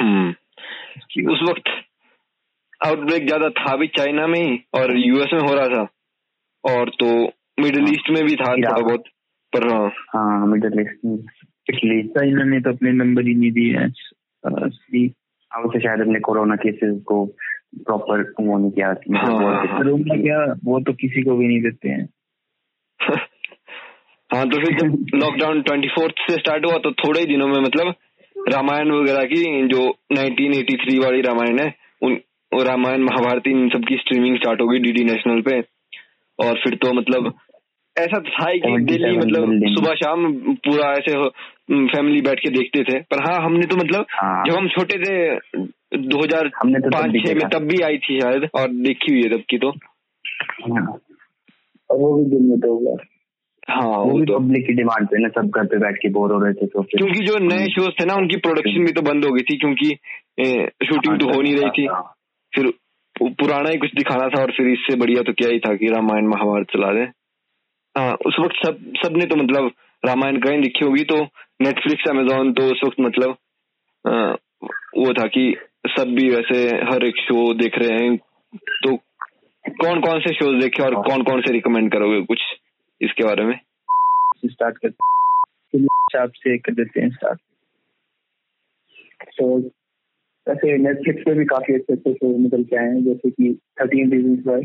हम्म। 0.00 0.34
उस 1.32 1.40
वक्त 1.50 1.62
आउटब्रेक 2.86 3.26
ज़्यादा 3.26 3.48
था 3.48 3.76
भी 3.76 3.86
चाइना 3.86 4.26
में 4.26 4.40
ही 4.40 4.64
और 4.74 4.96
यूएस 4.96 5.30
में 5.32 5.40
हो 5.40 5.54
रहा 5.54 5.68
था। 5.68 5.88
और 6.64 6.88
तो 6.88 7.06
मिडिल 7.62 7.84
ईस्ट 7.84 8.10
में 8.10 8.24
भी 8.24 8.36
था 8.36 8.54
थोड़ा 8.54 8.82
बहुत 8.82 9.04
पर 9.52 9.68
हाँ। 9.72 9.88
हाँ 9.88 10.46
मिडिल 10.46 10.80
ईस्ट 10.80 11.06
इटली। 11.70 12.02
चाइना 12.02 12.44
ने 12.44 12.60
तो 12.60 12.70
अपने 12.70 12.92
नंबर 12.92 13.22
ही 13.22 13.34
नहीं 13.34 13.52
दिए 13.52 13.76
हैं। 13.76 13.88
असली 14.64 15.12
अब 15.56 15.70
से 15.72 15.80
शायद 15.80 16.00
अपने 16.00 16.20
कोरोना 16.20 16.56
केसेस 16.56 17.02
को 17.02 17.26
प्रॉपर 17.76 18.34
वो 18.40 18.58
नहीं 18.58 18.70
किया। 18.70 18.88
हाँ, 18.88 19.26
हाँ, 19.26 19.66
हाँ। 19.66 19.84
में 19.84 20.22
क्या 20.22 20.54
वो 20.64 20.80
तो 20.80 20.92
किसी 20.92 21.22
को 21.22 21.36
भी 21.36 21.48
नहीं 21.48 21.62
देते 21.62 21.88
हैं। 21.88 22.08
हाँ 23.10 24.48
तो 24.48 24.58
फिर 24.58 24.76
जब 24.78 25.14
लॉकडाउन 25.14 25.62
ट्वेंटी 25.62 25.88
फोर्थ 25.88 26.14
से 26.30 26.38
स्टार्ट 26.38 26.64
हुआ 26.66 26.78
तो 26.78 26.92
थोड़े 27.00 27.20
ही 27.20 27.26
दिनों 27.26 27.46
में 27.48 27.60
मतलब 27.60 27.94
रामायण 28.36 28.90
वगैरह 28.90 29.24
की 29.24 29.68
जो 29.68 29.80
1983 30.14 30.98
वाली 31.04 31.20
रामायण 31.20 31.58
है 31.60 31.74
उन 32.02 32.18
रामायण 32.52 33.02
महाभारती 33.02 33.50
इन 33.50 33.68
सब 33.68 33.84
की 33.88 33.96
स्ट्रीमिंग 33.96 34.36
स्टार्ट 34.36 34.60
हो 34.60 34.66
गई 34.68 34.78
डीडी 34.78 35.04
नेशनल 35.04 35.40
पे। 35.40 35.60
और 36.38 36.58
फिर 36.58 36.74
तो 36.74 36.92
मतलब 36.92 37.32
ऐसा 37.96 38.18
था 38.18 38.48
ही 38.50 38.58
कि 38.58 38.68
77 38.68 38.86
डेली 38.86 39.16
मतलब 39.18 39.66
सुबह 39.68 39.94
शाम 39.94 40.32
पूरा 40.66 40.90
ऐसे 40.92 41.28
फैमिली 41.86 42.20
बैठ 42.20 42.40
के 42.40 42.50
देखते 42.50 42.82
थे। 42.82 42.98
पर 43.00 43.22
हाँ 43.24 43.38
हमने 43.44 43.66
तो 43.66 43.76
मतलब 43.76 44.06
हाँ। 44.10 44.44
जब 44.46 44.56
हम 44.56 44.68
छोटे 44.68 44.98
थे 44.98 45.14
2005 46.08 46.24
हज़ार 46.24 46.48
तो 46.48 46.90
छह 47.18 47.34
में 47.34 47.48
तब 47.48 47.66
भी 47.68 47.80
आई 47.82 47.98
थी 47.98 48.18
शायद 48.20 48.48
और 48.54 48.68
देखी 48.68 49.12
हुई 49.12 49.22
है 49.22 49.28
तब 49.28 49.42
की 49.50 49.58
तो। 49.58 49.70
हाँ, 49.70 50.86
और 51.92 51.98
वो 51.98 52.12
भी 52.16 52.24
दिन 52.30 52.46
में 52.48 52.58
तो 52.60 52.74
हुआ 52.74 52.96
हाँ 53.68 53.98
वो 53.98 54.12
भी 54.18 54.24
तो 54.26 54.38
पब्लिक 54.38 54.66
की 54.66 54.72
डिमांड 54.72 55.06
पे 55.08 55.18
ना 55.22 55.28
सब 55.28 55.50
घर 55.50 55.66
पे 55.66 55.78
बैठ 55.78 55.96
के 55.96 56.08
बोर 56.08 56.32
हो 56.32 56.38
रहे 56.38 56.52
थे 56.52 56.66
तो 56.66 56.82
क्योंकि 56.82 57.24
जो 57.24 57.38
नए 57.38 57.66
शोज़ 57.68 57.90
थे 58.00 58.04
ना 58.04 58.14
उनकी 58.14 58.36
प्रोडक्शन 58.36 58.84
भी 58.84 58.92
तो 58.92 59.02
बंद 59.02 59.24
हो 59.24 59.32
गई 59.32 59.42
थी 59.42 59.56
क्योंकि 59.56 59.88
शूटिंग 60.86 61.20
तो 61.20 61.26
हो 61.26 61.40
नहीं 61.40 61.56
रही 61.56 61.70
थी। 61.70 61.86
हाँ, 61.86 62.02
फिर 62.52 62.72
पुराना 63.16 63.70
ही 63.70 63.78
कुछ 63.78 63.94
दिखाना 63.94 64.28
था 64.28 64.40
और 64.42 64.52
फिर 64.52 64.68
इससे 64.68 64.96
बढ़िया 64.96 65.22
तो 65.22 65.32
क्या 65.32 65.48
ही 65.48 65.58
था 65.58 65.74
कि 65.74 65.88
रामायण 65.88 66.26
महाभारत 66.26 66.66
चला 66.72 66.90
रहे। 66.90 67.06
हाँ 67.96 68.12
उस 68.26 68.36
वक्त 68.40 68.66
सब 68.66 68.78
सबने 69.02 69.26
तो 69.26 69.36
मतलब 69.36 69.70
रामायण 70.02 70.38
कहीं 70.40 70.60
दिखी 70.62 70.84
होगी 70.84 71.04
तो 71.04 71.20
नेटफ्लिक्स 71.62 72.08
अमेजोन 72.10 72.52
तो 72.52 72.62
उस 72.62 72.80
वक्त 72.84 73.00
मतलब 73.00 73.36
अ, 74.04 74.36
वो 74.96 75.12
था 75.12 75.26
कि 75.26 75.44
सब 75.88 76.14
भी 76.14 76.28
वैसे 76.30 76.64
हर 76.90 77.04
एक 77.06 77.16
शो 77.16 77.54
देख 77.54 77.78
रहे 77.78 77.98
हैं 77.98 78.16
तो 78.84 78.96
कौन 79.64 80.00
कौन 80.00 80.20
से 80.20 80.32
शोज़ 80.34 80.60
देखे 80.60 80.82
और 80.82 80.94
कौन 80.94 81.22
कौन 81.22 81.40
से 81.40 81.52
रिकमेंड 81.52 81.92
करोगे 81.92 82.20
कुछ 82.22 82.40
इसके 83.00 83.24
बारे 83.24 83.44
में? 83.44 83.60
स्टार्ट 84.46 84.78
करते 84.78 86.18
आप 86.18 86.32
से 86.36 86.58
कर 86.58 86.74
देते 86.74 87.00
हैं 87.00 87.10
स्टार्ट 87.10 87.40
तो 89.38 89.58
वैसे 90.48 90.76
नेटफ्लिक्स 90.78 91.22
पे 91.26 91.34
भी 91.34 91.44
काफ़ी 91.44 91.74
अच्छे 91.74 91.92
अच्छे 91.92 92.12
शो 92.12 92.38
निकल 92.38 92.64
के 92.64 92.76
आए 92.76 92.86
हैं 92.86 93.04
जैसे 93.04 93.30
कि 93.30 93.58
थर्टीन 93.80 94.12
रीजन 94.12 94.50
वाई 94.50 94.62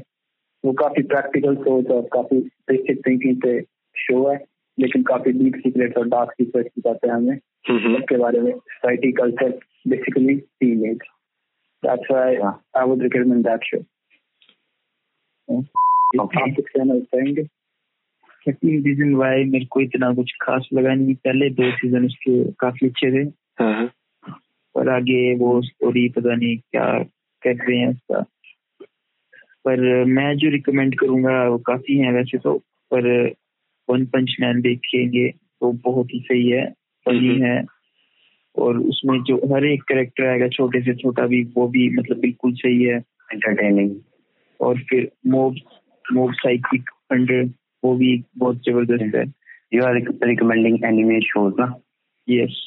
वो 0.66 0.74
काफ़ी 0.74 1.04
प्रैक्टिकल 1.04 1.56
शोज़ 1.56 1.88
और 1.88 2.02
काफ़ी 2.14 2.38
बेसिक 2.40 3.08
थिंकिंग 3.08 3.42
पे 3.42 3.62
शो 3.96 4.30
है 4.30 4.38
लेकिन 4.80 5.04
काफ़ी 5.04 5.32
डीप 5.32 5.56
सीक्रेट 5.56 5.98
और 5.98 6.08
डार्क 6.08 6.32
सीक्रेट 6.32 6.72
बताते 6.80 7.08
हैं 7.08 7.16
हमें। 7.16 7.38
उसके 7.96 8.18
बारे 8.18 8.40
में 8.40 8.52
society 8.52 9.12
culture 9.12 9.60
basically 9.88 10.36
teenage 10.36 10.98
that's 11.84 12.12
why 12.12 12.36
I 12.78 12.86
would 12.86 13.04
recommend 13.04 13.44
that 13.48 13.64
show 13.64 13.78
reason 18.66 19.14
why 19.16 19.44
मेरे 19.44 19.66
को 19.66 19.82
इतना 19.82 20.14
कुछ 20.14 20.32
खास 20.42 20.70
लगा 20.74 20.94
नहीं 20.94 21.16
पहले 21.16 21.50
दो 21.50 21.72
सीज़न 21.72 22.06
उसके 22.06 22.52
काफ़ी 22.52 22.88
अच्छे 22.88 23.12
थे। 23.12 23.30
हाँ, 23.60 23.74
हाँ। 23.74 24.96
आगे 24.96 25.36
वो 25.36 25.62
स्टोरी 25.62 26.10
पता 26.10 26.36
नहीं 26.36 26.58
क्या 26.58 27.04
कर 27.44 27.56
रहे 27.56 27.78
हैं 27.78 27.88
उसका। 27.88 28.22
पर 29.66 30.06
मैं 30.06 30.38
जो 30.38 30.50
रिकमेंड 30.50 31.00
करूँगा 31.00 31.48
वो 31.48 31.58
काफ़ी 31.58 31.98
है 31.98 32.14
वैसे 32.14 32.38
तो 32.38 32.58
पर 32.94 33.34
वन 33.90 34.06
पंच 34.06 34.36
मैन 34.40 34.62
देखेंगे 34.62 35.30
तो 35.30 35.72
बहुत 35.72 36.08
ही 36.14 36.20
सही 36.20 36.50
है 36.50 36.72
फनी 37.06 37.28
हम्म। 37.28 37.44
है। 37.44 37.66
और 38.58 38.78
उसमें 38.78 39.24
जो 39.24 39.56
हर 39.56 39.66
एक 39.66 39.84
करेक्टर 39.84 40.26
आएगा 40.26 40.48
छोटे 40.48 40.82
से 40.82 40.94
छोटा 40.94 41.28
भी 41.28 41.44
वो 41.44 41.68
भी 41.68 41.90
मतलब 41.90 42.18
बिल्कुल 42.18 42.54
सही 42.54 42.84
है। 42.84 42.96
एंटरटेनिंग 43.34 43.96
और 44.60 44.80
फिर 44.90 45.10
मोब 45.28 45.56
मोब 46.06 46.34
साइकिक 46.34 46.90
हंड्रेड 47.14 47.52
वो 47.84 47.96
भी 47.96 48.16
बहुत 48.38 48.62
ज़बरदस्त 48.70 49.16
है। 49.16 49.26
You 49.74 49.84
are 49.84 49.96
recommending 50.24 50.86
anime 50.86 51.20
shows 51.22 51.54
ना? 51.60 51.74
यस 52.28 52.64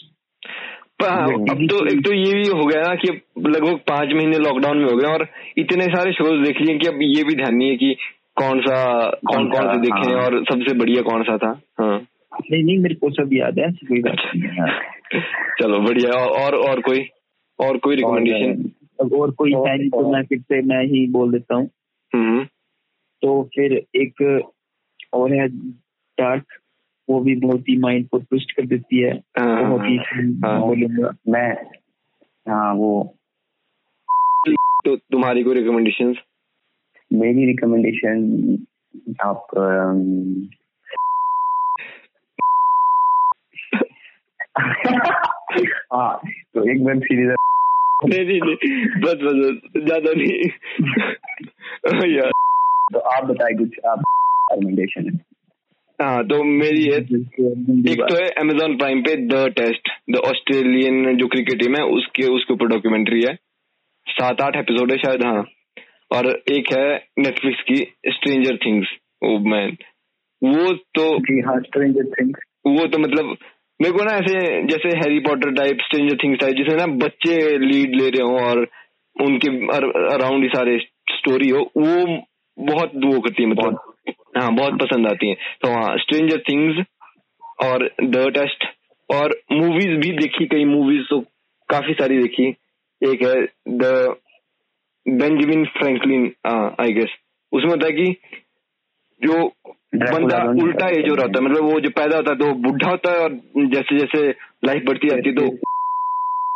हाँ, 1.03 1.27
अब 1.27 1.67
तो 1.71 1.77
एक 1.87 2.01
तो 2.05 2.13
ये 2.13 2.33
भी 2.35 2.49
हो 2.49 2.65
गया 2.67 2.81
ना 2.83 2.95
कि 2.95 3.09
लगभग 3.49 3.77
पाँच 3.89 4.13
महीने 4.15 4.39
लॉकडाउन 4.39 4.79
में 4.79 4.91
हो 4.91 4.97
गए 4.97 5.07
और 5.09 5.27
इतने 5.59 5.85
सारे 5.87 6.13
शोज़ 6.13 6.43
देख 6.45 6.61
लिए 6.61 6.79
कि 6.79 6.87
अब 6.87 6.99
ये 7.03 7.23
भी 7.25 7.35
ध्यान 7.35 7.55
नहीं 7.55 7.69
है 7.69 7.77
कि 7.77 7.95
कौन 8.37 8.61
सा 8.61 8.77
कौन 9.27 9.49
कौन 9.51 9.67
सा, 9.67 9.75
देखे 9.75 10.11
हाँ। 10.11 10.21
और 10.25 10.43
सबसे 10.45 10.75
बढ़िया 10.79 11.03
कौन 11.03 11.23
सा 11.23 11.37
था? 11.37 11.61
हाँ। 11.81 11.99
नहीं 12.51 12.63
नहीं 12.65 12.79
मेरे 12.79 12.95
को 12.95 13.11
सब 13.11 13.33
याद 13.33 13.59
है 13.59 13.67
ऐसी 13.67 13.87
कोई 13.87 14.01
बात 14.03 14.23
नहीं 14.37 14.59
हाँ। 14.59 14.69
चलो 15.61 15.81
बढ़िया। 15.81 16.13
और 16.13 16.55
और 16.57 16.81
कोई 16.81 17.05
और 17.59 17.79
कोई 17.79 17.97
रिकमेंडेशन 17.97 18.71
और 19.17 19.31
कोई 19.31 19.53
है 19.69 19.77
तो 19.89 20.13
मैं 20.13 20.23
फिर 20.23 20.39
से 20.39 20.61
मैं 20.63 20.85
ही 20.85 21.07
बोल 21.11 21.33
देता 21.33 21.55
हूँ। 21.55 21.69
तो 23.23 23.43
फिर 23.45 23.87
एक 23.97 24.43
और 25.13 25.33
है 25.33 25.49
डार्क 26.19 26.45
वो 27.09 27.21
भी 27.21 27.37
बहुत 27.37 27.61
ही 27.61 27.79
माइंड 27.79 28.09
को 28.09 28.19
ट्विस्ट 28.19 28.53
कर 28.53 28.67
देती 28.67 29.03
है। 29.03 29.13
हाँ, 29.39 29.69
बहुत 29.69 29.81
ही 29.85 29.97
हाँ। 29.97 31.19
मैं 31.29 31.53
हाँ 32.49 32.75
वो। 32.75 33.17
तो 34.85 34.97
तुम्हारी 34.97 35.43
कोई 35.43 35.55
रिकमेंडेशन 35.55 36.15
मेरी 37.13 37.47
रिकमेंडेशन 37.47 38.59
आप 39.25 39.47
हाँ 45.93 46.21
तो 46.55 46.71
एक 46.71 46.87
वेब 46.87 47.01
सीरीज़ 47.01 47.31
नहीं 48.07 48.25
नहीं 48.27 48.41
नहीं 48.41 49.01
बस 49.01 49.19
बस 49.23 49.39
ज़्यादा 49.85 50.13
नहीं 50.13 50.39
यार 52.17 52.31
तो 52.93 52.99
आप 52.99 53.25
बताए 53.25 53.55
कुछ 53.55 53.79
आप 53.87 54.03
रिकमेंडेशन 54.53 55.09
है 55.09 55.19
हाँ 55.99 56.25
तो 56.25 56.43
मेरी 56.45 56.85
है 56.85 56.99
एक 57.93 58.01
तो 58.01 58.15
है 58.15 58.27
अमेजोन 58.41 58.77
प्राइम 58.77 59.03
पे 59.03 59.17
द 59.27 59.45
टेस्ट 59.57 59.89
द 60.11 60.17
ऑस्ट्रेलियन 60.17 61.17
जो 61.17 61.27
क्रिकेट 61.27 61.61
टीम 61.61 61.75
है 61.77 61.83
उसके 61.91 62.27
उसके 62.27 62.55
ऊपर 62.55 62.67
डॉक्यूमेंट्री 62.67 63.23
है। 63.23 63.35
सात 64.07 64.41
आठ 64.41 64.57
एपिसोड 64.57 64.93
है 64.93 64.97
शायद 64.99 65.25
हाँ। 65.25 65.45
और 66.13 66.29
एक 66.53 66.73
है 66.73 66.97
नेटफ्लिक्स 67.19 67.63
की 67.63 67.77
स्ट्रेंजर 68.09 68.57
थिंग्स 68.57 68.89
ओ 69.25 69.39
मैन 69.51 69.77
वो 70.43 70.73
तो 70.95 71.19
जी 71.19 71.41
हाँ 71.41 71.61
स्ट्रेंजर 71.61 72.05
थिंग्स 72.11 72.41
वो 72.67 72.87
तो 72.87 72.99
मतलब 72.99 73.37
मेरे 73.81 73.93
को 73.93 74.05
ना 74.05 74.13
ऐसे 74.13 74.63
जैसे 74.67 74.89
Harry 74.97 75.19
Potter 75.21 75.51
type 75.55 75.79
Stranger 75.81 76.17
Things 76.17 76.41
type 76.41 76.57
जिसमें 76.57 76.77
ना 76.77 76.87
बच्चे 77.05 77.37
लीड 77.59 77.95
ले 78.01 78.09
रहे 78.09 78.23
हो 78.23 78.39
और 78.41 78.67
उनके 79.17 79.51
अराउंड 80.15 80.43
ही 80.43 80.49
सारे 80.49 80.79
स्टोरी 81.13 81.49
हो 81.49 81.61
वो 81.77 82.05
बहुत 82.59 82.93
वो 83.05 83.21
करती 83.21 83.43
है 83.43 83.49
मतलब 83.49 83.79
हाँ 84.39 84.51
बहुत 84.55 84.79
पसंद 84.81 85.07
आती 85.07 85.29
है। 85.29 85.35
तो 85.35 85.71
हाँ 85.73 85.97
स्ट्रेंजर 85.99 86.39
थिंग्स 86.49 86.85
और 87.65 87.89
द 88.03 88.27
टेस्ट 88.35 88.65
और 89.09 89.35
मूवीज़ 89.53 89.97
भी 90.01 90.11
देखी 90.19 90.47
कई 90.47 90.65
मूवीज़ 90.65 91.07
तो 91.11 91.21
काफ़ी 91.69 91.93
सारी 91.93 92.19
देखी। 92.19 92.49
एक 93.03 93.23
है 93.23 93.35
the 93.79 94.17
Benjamin 95.07 95.65
Franklin 95.79 96.33
I 96.81 96.93
guess 96.93 97.17
उसमें 97.53 97.71
होता 97.71 97.87
है 97.87 97.93
कि 97.93 98.15
जो 99.23 99.39
बंदा 99.95 100.39
उल्टा 100.63 100.89
एज 100.89 101.09
हो 101.09 101.15
रहा 101.15 101.25
होता 101.25 101.39
है 101.39 101.45
मतलब 101.45 101.65
वो 101.65 101.81
जो 101.81 101.91
पैदा 101.91 102.17
होता 102.17 102.31
है 102.31 102.39
तो 102.39 102.53
बुढ़ा 102.61 102.91
होता 102.91 103.13
है 103.13 103.19
और 103.19 103.35
जैसे 103.73 103.99
जैसे 103.99 104.29
लाइफ 104.65 104.83
बढ़ती 104.87 105.09
जाती 105.09 105.29
है 105.29 105.35
तो 105.35 105.49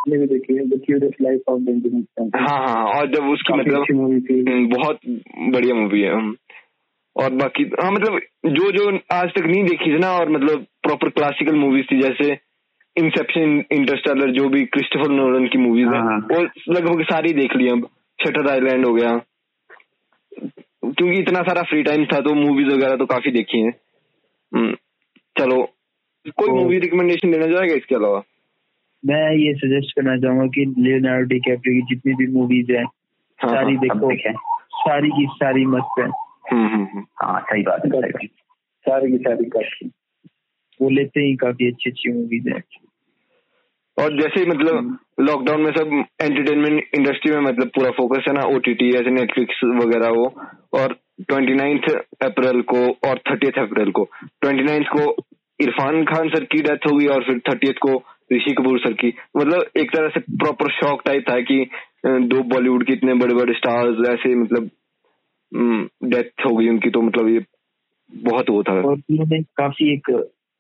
फ्रैंकलिन 0.07 2.05
हाँ 2.37 2.59
हाँ 2.59 2.85
और 2.87 3.11
जब 3.13 3.29
उसकी 3.29 3.59
मतलब 3.59 3.85
हम्म, 3.91 4.69
बहुत 4.69 4.99
बढ़िया 5.51 5.75
मूवी 5.75 6.01
है 6.01 6.15
हम्म। 6.15 6.35
और 7.17 7.31
बाकी 7.35 7.65
हाँ 7.81 7.91
मतलब 7.91 8.19
जो 8.49 8.71
जो 8.73 8.89
आज 9.13 9.29
तक 9.29 9.47
नहीं 9.47 9.65
देखी 9.65 9.93
थी 9.95 9.99
ना 9.99 10.13
और 10.13 10.31
मतलब 10.31 10.65
प्रॉपर 10.83 11.09
क्लासिकल 11.11 11.57
मूवीज़ 11.57 11.87
थी 11.93 12.01
जैसे 12.01 12.33
इंसेप्शन 12.97 13.63
इंटरस्टेलर 13.73 14.31
जो 14.31 14.49
भी 14.49 14.65
क्रिस्टोफर 14.67 15.11
नोलन 15.11 15.47
की 15.47 15.59
मूवीज़ 15.59 15.89
है 15.89 16.01
हाँ, 16.01 16.05
हाँ। 16.05 16.19
वो 16.33 16.43
लगभग 16.75 17.03
सारी 17.05 17.33
देख 17.33 17.57
ली 17.57 17.69
अब 17.69 17.89
शटर 18.19 18.51
आइलैंड 18.51 18.87
हो 18.87 18.93
गया 18.95 19.15
क्योंकि 20.93 21.19
इतना 21.19 21.43
सारा 21.43 21.63
फ्री 21.63 21.83
टाइम 21.83 22.05
था 22.05 22.21
तो 22.21 22.35
मूवीज़ 22.35 22.69
वगैरह 22.69 22.97
तो 22.97 23.07
काफ़ी 23.07 23.31
देखी 23.31 23.61
है। 23.61 23.71
चलो 25.39 25.69
कोई 26.29 26.49
मूवी 26.49 26.79
रिकमेंडेशन 26.79 27.31
देना 27.33 27.47
चाहेगा 27.47 27.75
इसके 27.75 27.95
अलावा? 27.95 28.23
मैं 29.07 29.37
ये 29.37 29.55
सजेस्ट 29.55 29.97
करना 29.97 30.17
चाहूँगा 30.17 30.47
कि 30.47 30.75
लियोनार्डो 30.79 31.29
डिकैप्रियो 31.29 31.83
की 31.83 31.95
जितनी 31.95 32.15
भी 32.15 32.33
मूवीज़ 32.33 32.73
हैं 32.73 32.85
हाँ, 33.39 33.49
सारी 33.49 33.75
हाँ, 33.75 33.77
देखो। 33.77 34.39
सारी 34.71 35.09
की 35.09 35.27
सारी 35.33 35.65
मस्त 35.65 35.95
है। 35.99 36.07
हम्म, 36.53 36.75
हम्म, 36.75 36.85
हम्म। 36.85 37.05
हाँ 37.23 37.41
सही 37.41 37.63
बात 37.63 37.83
है 37.85 38.27
सारी 38.27 39.11
की 39.11 39.19
सारी 39.19 39.45
काफ़ी। 39.45 39.91
वो 40.83 40.91
लेते 40.91 41.21
ही 41.21 41.37
काफ़ी 41.37 41.71
अच्छी 41.71 41.91
अच्छी 41.91 42.13
मूवीज़ 42.13 42.49
हैं। 42.49 42.63
और 43.99 44.17
जैसे 44.21 44.41
ही 44.41 44.47
मतलब 44.47 44.99
लॉकडाउन 45.21 45.61
में 45.61 45.71
सब 45.73 45.93
एंटरटेनमेंट 46.23 46.95
इंडस्ट्री 46.95 47.33
में 47.33 47.41
मतलब 47.41 47.69
पूरा 47.69 47.91
फोकस 47.91 48.25
है 48.29 48.35
ना 48.35 48.43
ओटीटी 48.57 48.89
ऐसे 48.91 49.11
नेटफ्लिक्स 49.11 49.61
वगैरह 49.65 50.09
वो 50.09 50.27
और 50.73 50.97
ट्वेंटी 51.29 51.89
अप्रैल 52.27 52.61
को 52.63 52.87
और 53.09 53.19
थर्टियथ 53.31 53.63
अप्रैल 53.63 53.91
को 53.91 54.09
ट्वेंटी 54.43 54.85
को 54.85 55.15
इरफान 55.61 56.05
खान 56.05 56.29
सर 56.29 56.45
की 56.45 56.63
डेथ 56.63 56.87
होगी 56.87 57.07
और 57.07 57.25
फिर 57.25 57.39
थर्टियथ 57.39 57.75
को 57.83 58.03
ऋषि 58.33 58.53
कपूर 58.53 58.79
सर 58.79 58.93
की। 58.93 59.13
मतलब 59.37 59.65
एक 59.77 59.91
तरह 59.91 60.09
से 60.09 60.21
प्रॉपर 60.21 60.71
शॉक 60.73 61.03
टाइप 61.05 61.25
था 61.31 61.39
कि 61.41 61.67
दो 62.07 62.43
बॉलीवुड 62.45 62.85
के 62.87 62.93
इतने 62.93 63.15
बड़े 63.15 63.35
बड़े 63.35 63.55
स्टार्स 63.55 64.09
ऐसे 64.09 64.35
मतलब 64.35 64.71
डेथ 66.05 66.47
हो 66.47 66.57
गई 66.57 66.69
उनकी 66.69 66.91
तो 66.91 67.03
मतलब 67.03 67.29
ये 67.29 67.45
बहुत 68.13 68.51
वो 68.51 68.63
था। 68.63 68.73
और 68.73 68.97
काफ़ी 69.57 69.93
एक 69.93 70.11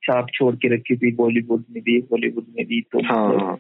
छाप 0.05 0.27
छोड़ 0.35 0.55
के 0.57 0.75
रखी 0.75 0.97
थी 0.97 1.13
बॉलीवुड 1.13 1.65
में 1.71 1.83
भी 1.83 1.99
हॉलीवुड 2.13 2.45
में 2.57 2.67
भी 2.67 2.81
तो 2.81 3.05
हाँ 3.05 3.29
मतलब 3.29 3.45
हाँ। 3.45 3.59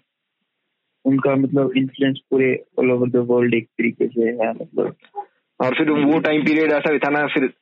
उनका 1.04 1.34
मतलब 1.36 1.72
इन्फ्लुएंस 1.76 2.20
पूरे 2.30 2.64
ऑल 2.78 2.90
ओवर 2.90 3.08
द 3.08 3.16
वर्ल्ड 3.16 3.54
एक 3.54 3.66
तरीके 3.66 4.08
से 4.08 4.20
है 4.20 4.50
मतलब। 4.50 4.94
और 5.60 5.74
फिर 5.74 5.90
वो 5.90 6.18
टाइम 6.18 6.42
पीरियड 6.42 6.72
ऐसा 6.72 6.92
भी 6.92 6.98
था 6.98 7.10
ना 7.10 7.26
फिर 7.26 7.52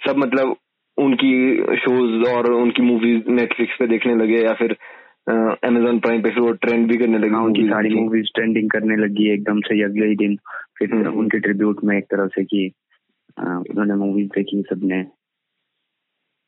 सब 0.00 0.16
मतलब 0.16 0.56
उनकी 0.98 1.32
शोज़ 1.76 2.28
और 2.30 2.52
उनकी 2.52 2.82
मूवीज़ 2.82 3.30
नेटफ्लिक्स 3.30 3.76
पे 3.78 3.86
देखने 3.86 4.14
लगे 4.14 4.42
या 4.42 4.52
फिर 4.52 4.76
अमेजोन 5.64 5.98
प्राइम 5.98 6.22
पे 6.22 6.30
फिर 6.30 6.40
वो 6.40 6.52
ट्रेंड 6.52 6.86
भी 6.88 6.96
करने 6.96 7.18
लगे 7.18 7.34
हाँ 7.34 7.42
उनकी 7.42 7.62
सारी 7.62 7.94
मूवीज़ 7.94 8.28
ट्रेंडिंग 8.34 8.70
करने 8.70 8.96
लगी 8.96 9.32
एकदम 9.32 9.60
से 9.60 9.82
अगले 9.84 10.06
ही 10.06 10.16
दिन। 10.16 10.36
फिर 10.78 10.94
हम्म। 10.94 11.18
उनके 11.18 11.38
ट्रिब्यूट 11.38 11.84
में 11.84 11.96
एक 11.98 12.04
तरह 12.04 12.26
से 12.26 12.44
कि 12.44 12.70
उन्होंने 13.40 13.94
मूवीज़ 13.94 14.28
देखी 14.28 14.62
सबने। 14.62 14.96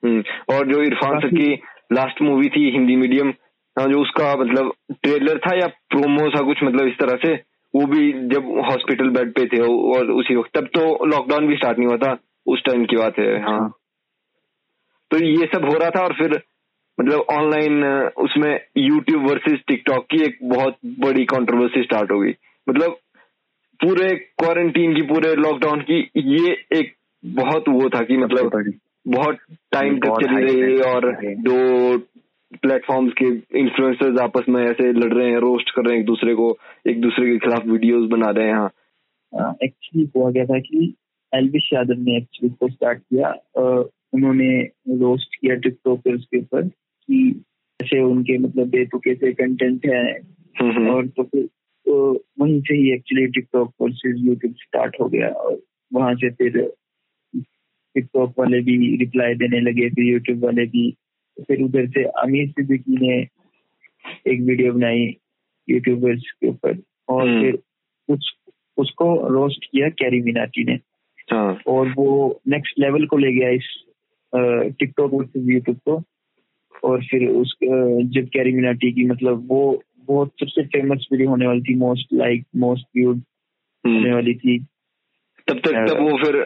हम्म, 0.02 0.22
और 0.54 0.72
जो 0.72 0.82
इरफान 0.82 1.20
सर 1.20 1.28
की 1.28 1.54
लास्ट 1.92 2.22
मूवी 2.22 2.48
थी 2.48 2.70
हिंदी 2.70 2.96
मीडियम 2.96 3.32
हाँ, 3.76 3.86
जो 3.86 4.00
उसका 4.00 4.34
मतलब 4.36 4.72
ट्रेलर 5.02 5.38
था 5.38 5.56
या 5.56 5.66
प्रोमो 5.66 6.28
था 6.30 6.40
कुछ 6.40 6.62
मतलब 6.62 6.86
इस 6.86 6.98
तरह 6.98 7.16
से 7.16 7.34
वो 7.74 7.86
भी 7.86 8.12
जब 8.12 8.50
हॉस्पिटल 8.70 9.08
बेड 9.10 9.32
पे 9.34 9.46
थे 9.46 9.60
और 9.60 10.10
उसी 10.10 10.36
वक्त। 10.36 10.50
तब 10.58 10.66
तो 10.66 11.06
लॉकडाउन 11.06 11.46
भी 11.46 11.56
स्टार्ट 11.56 11.78
नहीं 11.78 11.88
हुआ 11.88 11.96
था 11.96 12.16
उस 12.46 12.62
टाइम 12.66 12.84
की 12.84 12.96
बात 12.96 13.18
है 13.18 13.42
हाँ। 13.42 13.58
हाँ। 13.58 13.72
तो 15.10 15.18
ये 15.18 15.46
सब 15.54 15.64
हो 15.64 15.78
रहा 15.78 15.90
था 15.90 16.02
और 16.02 16.12
फिर 16.12 16.42
मतलब 17.00 17.20
ऑनलाइन 17.32 17.84
उसमें 18.18 18.60
यूट्यूब 18.76 19.30
वर्सेस 19.30 19.60
टिकटॉक 19.68 20.06
की 20.10 20.22
एक 20.22 20.38
बहुत 20.42 20.76
बड़ी 20.86 21.24
कंट्रोवर्सी 21.24 21.82
स्टार्ट 21.82 22.10
हो 22.10 22.20
गई। 22.20 22.34
मतलब 22.68 22.96
पूरे 23.80 24.14
क्वारंटीन 24.14 24.94
की 24.94 25.02
पूरे 25.02 25.34
लॉकडाउन 25.34 25.80
की 25.80 26.10
ये 26.16 26.52
एक 26.72 26.94
बहुत 27.24 27.68
वो 27.68 27.88
था 27.88 28.02
कि 28.02 28.16
मतलब 28.16 28.70
बहुत 29.08 29.36
टाइम 29.72 29.98
तक 29.98 30.22
चली 30.22 30.62
रही 30.62 30.80
और 30.80 31.12
दो 31.34 31.98
प्लेटफॉर्म्स 32.62 33.12
के 33.12 33.26
इन्फ्लुएंसर्स 33.58 34.20
आपस 34.20 34.44
में 34.48 34.64
ऐसे 34.64 34.92
लड़ 34.92 35.12
रहे 35.14 35.30
हैं 35.30 35.38
रोस्ट 35.38 35.70
कर 35.70 35.82
रहे 35.82 35.94
हैं 35.94 36.00
एक 36.00 36.06
दूसरे 36.06 36.34
को 36.34 36.58
एक 36.86 37.00
दूसरे 37.00 37.30
के 37.30 37.38
खिलाफ 37.38 37.66
वीडियोस 37.66 38.10
बना 38.10 38.30
रहे 38.30 38.46
हैं 38.46 38.52
यहाँ 38.52 39.56
एक्चुअली 39.62 40.10
हुआ 40.16 40.30
गया 40.30 40.44
था 40.44 40.58
कि 40.58 40.94
एलविश 41.34 41.70
यादव 41.72 42.00
ने 42.00 42.16
एक्चुअली 42.16 42.54
को 42.60 42.68
स्टार्ट 42.68 42.98
किया 42.98 43.30
उन्होंने 44.14 44.62
रोस्ट 44.98 45.34
किया 45.34 45.54
टिकटॉकर्स 45.54 46.24
के 46.24 46.38
ऊपर 46.38 46.68
कि 46.68 47.44
ऐसे 47.82 48.00
उनके 48.00 48.38
मतलब 48.38 48.68
बेतुके 48.68 49.14
से 49.14 49.32
कंटेंट 49.32 49.86
है। 49.86 50.12
हम्म, 50.60 50.70
हम्म। 50.70 50.90
और 50.90 51.06
तो 51.06 51.22
फिर 51.22 51.46
तो 51.86 52.24
वहीं 52.40 52.60
से 52.60 52.74
ही 52.74 52.92
actually 52.94 53.26
TikTok 53.26 53.72
versus 53.80 54.26
YouTube 54.26 54.54
start 54.54 54.96
हो 55.00 55.08
गया 55.08 55.28
और 55.28 55.62
वहाँ 55.92 56.14
से 56.14 56.30
फिर 56.30 56.72
टिकटॉक 57.94 58.34
वाले 58.38 58.60
भी 58.60 58.96
रिप्लाई 58.96 59.34
देने 59.34 59.60
लगे 59.60 59.88
फिर 59.90 60.04
यूट्यूब 60.04 60.44
वाले 60.44 60.66
भी। 60.66 60.94
फिर 61.40 61.62
उधर 61.62 61.88
से 61.88 62.04
अमीर 62.04 62.48
सिद्दीकी 62.48 63.06
ने 63.06 63.26
एक 64.32 64.40
वीडियो 64.40 64.72
बनाई 64.72 65.16
यूट्यूबर्स 65.70 66.22
के 66.40 66.48
ऊपर। 66.48 66.78
और 67.08 67.28
हम्म। 67.28 67.40
फिर 67.42 67.58
उस 68.08 68.32
उसको 68.76 69.28
रोस्ट 69.28 69.64
किया 69.64 69.88
कैरी 69.88 70.22
मिनाटी 70.22 70.64
ने। 70.64 70.78
हाँ। 71.32 71.58
और 71.66 71.94
वो 71.96 72.40
नेक्स्ट 72.48 72.78
लेवल 72.78 73.06
को 73.06 73.16
ले 73.16 73.32
गया 73.32 73.48
इस 73.48 73.84
टिकटॉक 74.78 75.10
वर्सेज 75.14 75.50
यूट्यूब 75.50 75.76
को। 75.76 76.02
और 76.84 77.04
फिर 77.04 77.28
उस 77.28 77.56
जब 78.04 78.28
कैरी 78.28 78.52
मिनाटी 78.52 78.92
की 78.92 79.04
मतलब 79.04 79.48
वो 79.48 79.82
बहुत 79.98 80.28
सबसे 80.40 80.62
फ़ेमस 80.62 81.08
वीडियो 81.12 81.28
होने 81.28 81.46
वाली 81.46 81.60
थी 81.60 81.74
मोस्ट 81.74 82.12
लाइक 82.12 82.44
मोस्ट 82.56 82.86
व्यूड 82.96 83.18
होने 83.86 84.14
वाली 84.14 84.34
थी। 84.34 84.58
तब 85.48 85.58
तक 85.58 85.72
तब 85.72 86.00
वो 86.00 86.18
फिर 86.24 86.44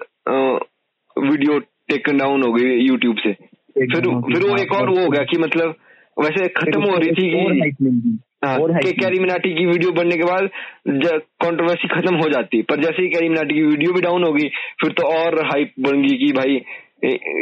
वीडियो 1.21 1.59
टेकन 1.89 2.19
डाउन 2.19 2.43
हो 2.43 2.53
गई 2.53 2.79
यूट्यूब 2.87 3.17
से। 3.17 3.33
फिर 3.33 4.01
फिर 4.01 4.49
वो 4.49 4.57
एक 4.63 4.73
और 4.73 4.89
वो 4.91 5.03
हो 5.03 5.09
गया 5.09 5.23
कि 5.25 5.39
मतलब 5.39 5.75
वैसे 6.17 6.49
खत्म 6.49 6.81
हो 6.83 6.97
रही 6.97 7.11
थी 7.11 7.31
कि 7.31 8.17
हाँ, 8.45 8.59
कैरी 8.83 9.19
मिनाटी 9.19 9.55
की 9.55 9.65
वीडियो 9.67 9.91
बनने 9.93 10.17
के 10.17 10.25
बाद 10.25 10.49
कंट्रोवर्सी 10.89 11.89
खत्म 11.89 12.15
हो 12.17 12.29
जाती। 12.31 12.63
पर 12.63 12.81
जैसे 12.83 13.03
ही 13.03 13.09
कैरी 13.09 13.29
मिनाटी 13.29 13.55
की 13.55 13.63
वीडियो 13.63 13.93
भी 13.93 14.01
डाउन 14.01 14.25
होगी 14.25 14.49
फिर 14.83 14.93
तो 14.93 15.07
और 15.09 15.39
हाइप 15.47 15.73
बन 15.81 16.03
गई 16.03 16.17
कि 16.17 16.33
भाई 16.33 16.55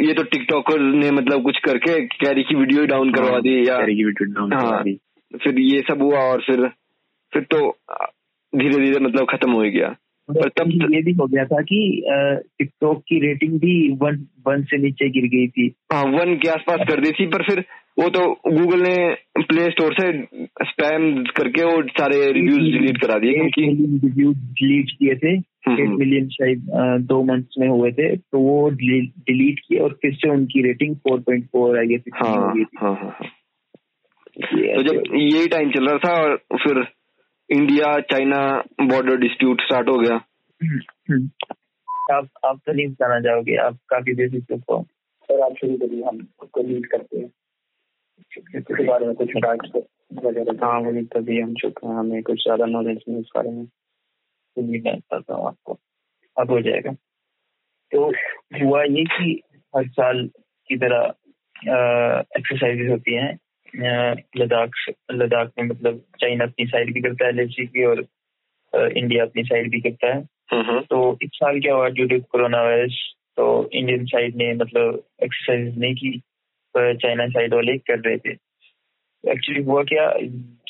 ये 0.07 0.13
तो 0.13 0.23
टिकटॉकर 0.23 0.79
ने 0.79 1.11
मतलब 1.11 1.43
कुछ 1.43 1.59
करके 1.59 1.99
कैरी 2.05 2.43
की 2.43 2.55
वीडियो 2.55 2.81
ही 2.81 2.87
डाउन 2.87 3.11
करवा 3.13 3.31
हाँ, 3.31 3.41
दी 3.41 3.69
या 3.69 3.77
कैरी 3.79 3.95
की 3.95 4.03
वीडियो 4.03 4.33
डाउन 4.33 4.53
हाँ 4.53 4.83
फिर 5.37 5.59
ये 5.59 5.81
सब 5.81 6.01
हुआ 6.01 6.19
और 6.19 6.41
फिर 6.41 6.67
फिर 7.33 7.43
तो 7.53 7.69
धीरे 8.53 8.85
धीरे 8.85 8.99
मतलब 8.99 9.27
खत्म 9.31 9.51
हो 9.51 9.61
गया। 9.61 9.95
पर 10.31 10.49
तब 10.49 10.71
ये 10.93 11.01
भी 11.01 11.11
हो 11.11 11.25
गया 11.27 11.45
था 11.45 11.61
कि 11.61 12.03
टिकटॉक 12.59 13.01
की 13.01 13.19
रेटिंग 13.27 13.59
भी 13.59 13.89
वन 14.01 14.27
वन 14.47 14.63
से 14.63 14.77
नीचे 14.77 15.09
गिर 15.09 15.27
गई 15.27 15.47
थी। 15.47 15.75
हाँ 15.93 16.03
वन 16.03 16.35
के 16.35 16.49
आसपास 16.49 16.79
कर 16.89 17.01
दी 17.01 17.11
थी 17.11 17.25
पर 17.25 17.43
फिर 17.43 17.63
वो 17.99 18.09
तो 18.09 18.25
गूगल 18.47 18.81
ने 18.81 19.13
प्ले 19.41 19.69
स्टोर 19.71 19.93
से 19.93 20.11
स्पैम 20.65 21.23
करके 21.23 21.63
वो 21.63 21.81
सारे 21.83 22.31
रिव्यूज़ 22.31 22.71
डिलीट 22.71 22.97
करा 23.01 23.19
दिए 23.19 23.33
क्योंकि 23.33 23.61
रिव्यू 24.07 24.33
डिलीट 24.33 24.91
किए 24.99 25.15
थे। 25.15 25.57
Eight 25.71 25.89
million 25.89 26.23
hmm, 26.23 26.23
hmm. 26.23 26.29
शायद 26.29 27.01
दो 27.01 27.23
मंथ्स 27.23 27.55
में 27.59 27.67
हुए 27.67 27.91
थे 27.91 28.15
तो 28.15 28.39
वो 28.39 28.69
डिलीट 28.69 29.59
किए 29.59 29.79
और 29.79 29.97
फिर 30.01 30.13
से 30.13 30.29
उनकी 30.29 30.61
rating 30.61 30.95
four 30.95 31.19
point 31.19 31.45
four 31.45 31.79
I 31.79 31.85
guess 31.85 32.01
हाँ 32.15 32.53
हाँ 32.79 32.95
हाँ 32.95 33.29
तो 34.53 34.83
जब 34.83 35.03
यही 35.15 35.47
टाइम 35.47 35.71
चल 35.71 35.87
रहा 35.87 35.97
था 35.97 36.13
और 36.21 36.37
फिर 36.53 36.83
India 37.49 37.99
China 37.99 38.39
border 38.81 39.17
dispute 39.17 39.61
start 39.61 39.89
हो 39.89 39.97
गया। 39.97 40.15
आप 42.15 42.29
आप 42.45 42.59
तो 42.65 42.73
नहीं 42.73 42.87
बताना 42.87 43.19
चाहोगे 43.19 43.55
आप 43.55 43.77
काफ़ी 43.89 44.13
बेसिक 44.13 44.43
चुप 44.43 44.63
हो 44.71 44.81
सर 45.29 45.41
आप 45.41 45.53
शुरू 45.53 45.77
करिए 45.77 46.03
हम 46.03 46.27
उसको 46.43 46.61
लीड 46.61 46.85
करते 46.91 47.19
हैं। 47.19 47.31
इसके 48.55 48.83
बारे 48.87 49.05
में 49.05 49.15
कुछ 49.15 49.35
वगैरह 50.25 50.65
हाँ 50.65 50.79
वही 50.81 51.03
तभी 51.05 51.39
हम 51.41 51.53
चुप 51.53 51.73
हैं 51.83 51.95
हमें 51.95 52.21
कुछ 52.23 52.37
ज़्यादा 52.37 52.65
नॉलेज 52.65 52.99
नहीं 53.09 53.19
इस 53.19 53.29
बारे 53.35 53.49
में। 53.49 53.65
तो 53.65 54.61
मैं 54.61 54.81
बताता 54.81 55.33
हूँ 55.33 55.47
आपको। 55.47 55.79
अब 56.37 56.51
हो 56.51 56.61
जाएगा। 56.61 56.91
तो 57.91 58.05
हुआ 58.61 58.83
ये 58.83 59.03
कि 59.03 59.41
हर 59.75 59.87
साल 59.87 60.29
की 60.69 60.77
तरह 60.77 61.13
एक्सरसाइजेज 62.37 62.89
होती 62.91 63.13
हैं। 63.13 63.37
लद्दाख 63.77 64.69
लद्दाख 65.11 65.51
में 65.59 65.65
मतलब 65.65 66.01
चाइना 66.21 66.45
अपनी 66.45 66.65
साइड 66.65 66.93
भी 66.93 67.01
करता 67.01 67.25
है 67.25 67.31
एल 67.31 67.47
की 67.49 67.85
और 67.85 68.05
इंडिया 68.73 69.23
अपनी 69.25 69.43
साइड 69.43 69.69
भी 69.71 69.79
करता 69.81 70.13
है। 70.15 70.21
तो 70.83 71.17
इस 71.21 71.29
साल 71.33 71.59
क्या 71.59 71.73
हुआ 71.75 71.87
ड्यू 71.89 72.07
टू 72.07 72.19
कोरोना 72.31 72.61
वायरस 72.63 72.97
तो 73.37 73.47
इंडियन 73.73 74.05
साइड 74.05 74.35
ने 74.35 74.53
मतलब 74.53 75.03
एक्सरसाइज 75.23 75.77
नहीं 75.79 75.93
की 75.95 76.17
पर 76.75 76.95
चाइना 76.97 77.27
साइड 77.27 77.53
वाले 77.53 77.77
कर 77.77 77.99
रहे 77.99 78.17
थे। 78.17 78.35
एक्चुअली 79.23 79.63
हुआ 79.63 79.83
क्या 79.83 80.11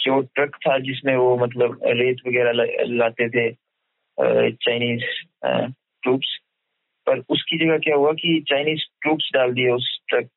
जो 0.03 0.19
ट्रक 0.35 0.55
था 0.57 0.77
जिसमें 0.79 1.15
वो 1.15 1.37
मतलब 1.37 1.79
रेत 1.85 2.17
वगैरह 2.27 2.51
लाते 2.95 3.29
थे 3.29 3.49
चाइनीज़ 4.51 5.03
ट्रूप्स 5.43 6.37
पर 7.07 7.19
उसकी 7.29 7.57
जगह 7.57 7.77
क्या 7.77 7.95
हुआ 7.95 8.11
कि 8.13 8.39
चाइनीज़ 8.47 8.83
ट्रूप्स 9.01 9.29
डाल 9.33 9.53
दिए 9.53 9.69
उस 9.71 9.89
ट्रक 10.09 10.29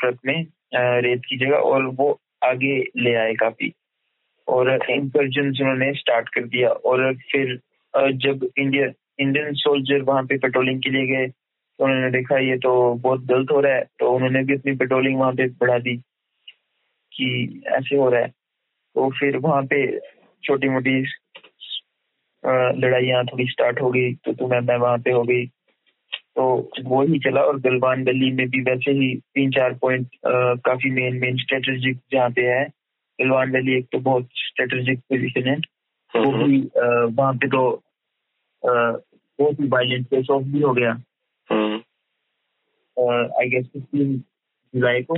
ट्रक 0.00 0.18
में। 0.26 0.44
रेत 0.72 1.22
की 1.28 1.36
जगह 1.36 1.56
और 1.56 1.84
वो 2.00 2.10
आगे 2.44 2.78
ले 2.96 3.14
आए 3.16 3.34
काफ़ी। 3.40 3.72
और 4.48 4.70
इंकर्जन 4.90 5.48
उन्होंने 5.62 5.92
स्टार्ट 5.94 6.28
कर 6.34 6.44
दिया। 6.44 6.68
और 6.68 7.12
फिर 7.32 7.58
जब 7.94 8.48
इंडिया 8.58 8.86
इंडियन 9.20 9.52
सोल्जर 9.54 10.02
वहाँ 10.02 10.22
पे 10.26 10.36
पेट्रोलिंग 10.38 10.80
के 10.82 10.90
लिए 10.90 11.06
गए 11.06 11.26
तो 11.28 11.84
उन्होंने 11.84 12.10
देखा 12.10 12.38
ये 12.38 12.56
तो 12.58 12.72
बहुत 12.94 13.24
गलत 13.26 13.50
हो 13.52 13.60
रहा 13.60 13.74
है। 13.74 13.84
तो 14.00 14.10
उन्होंने 14.12 14.42
भी 14.44 14.54
अपनी 14.54 14.74
पेट्रोलिंग 14.76 15.18
वहाँ 15.18 15.32
पे 15.34 15.46
बढ़ा 15.60 15.78
दी 15.78 15.96
कि 17.12 17.62
ऐसे 17.68 17.96
हो 17.96 18.08
रहा 18.10 18.20
है। 18.20 18.28
तो 18.28 19.08
फिर 19.20 19.36
वहाँ 19.38 19.62
पे 19.62 19.86
छोटी 20.42 20.68
मोटी 20.68 21.00
लड़ाइयाँ 22.82 23.24
थोड़ी 23.26 23.46
स्टार्ट 23.48 23.80
हो 23.82 23.90
गई। 23.90 24.12
तो 24.14 24.32
तुम्हें 24.32 24.60
मैं 24.60 24.76
वहाँ 24.76 24.98
पे 24.98 25.10
हो 25.10 25.22
गई। 25.22 25.44
तो 26.36 26.70
वो 26.84 27.02
ही 27.02 27.18
चला 27.18 27.40
और 27.40 27.58
गलवान 27.60 28.04
वैली 28.04 28.30
में 28.32 28.48
भी 28.50 28.60
वैसे 28.60 28.90
ही 28.90 29.14
तीन 29.34 29.50
चार 29.50 29.72
पॉइंट 29.74 30.08
काफ़ी 30.66 30.90
मेन 30.90 31.16
मेन 31.16 31.36
स्ट्रेटेजिक 31.36 31.98
जहाँ 32.12 32.30
पे 32.30 32.42
है। 32.42 32.64
गलवान 33.20 33.52
वैली 33.52 33.76
एक 33.78 33.86
तो 33.92 33.98
बहुत 33.98 34.28
स्ट्रेटेजिक 34.34 34.98
पोजिशन 35.00 35.48
है। 35.48 35.56
वो 36.16 36.30
हम्म। 36.30 36.46
भी 36.46 36.60
वहाँ 37.16 37.32
पे 37.34 37.48
तो 37.48 37.82
बहुत 38.64 39.60
ही 39.60 39.68
वायलेंट 39.68 40.06
केस 40.06 40.26
ऑफ़ 40.30 40.42
भी 40.44 40.60
हो 40.60 40.72
गया। 40.74 40.92
आई 43.40 43.48
गेस 43.48 43.66
फिफ्टीन 43.72 44.16
जुलाई 44.74 45.02
को 45.02 45.16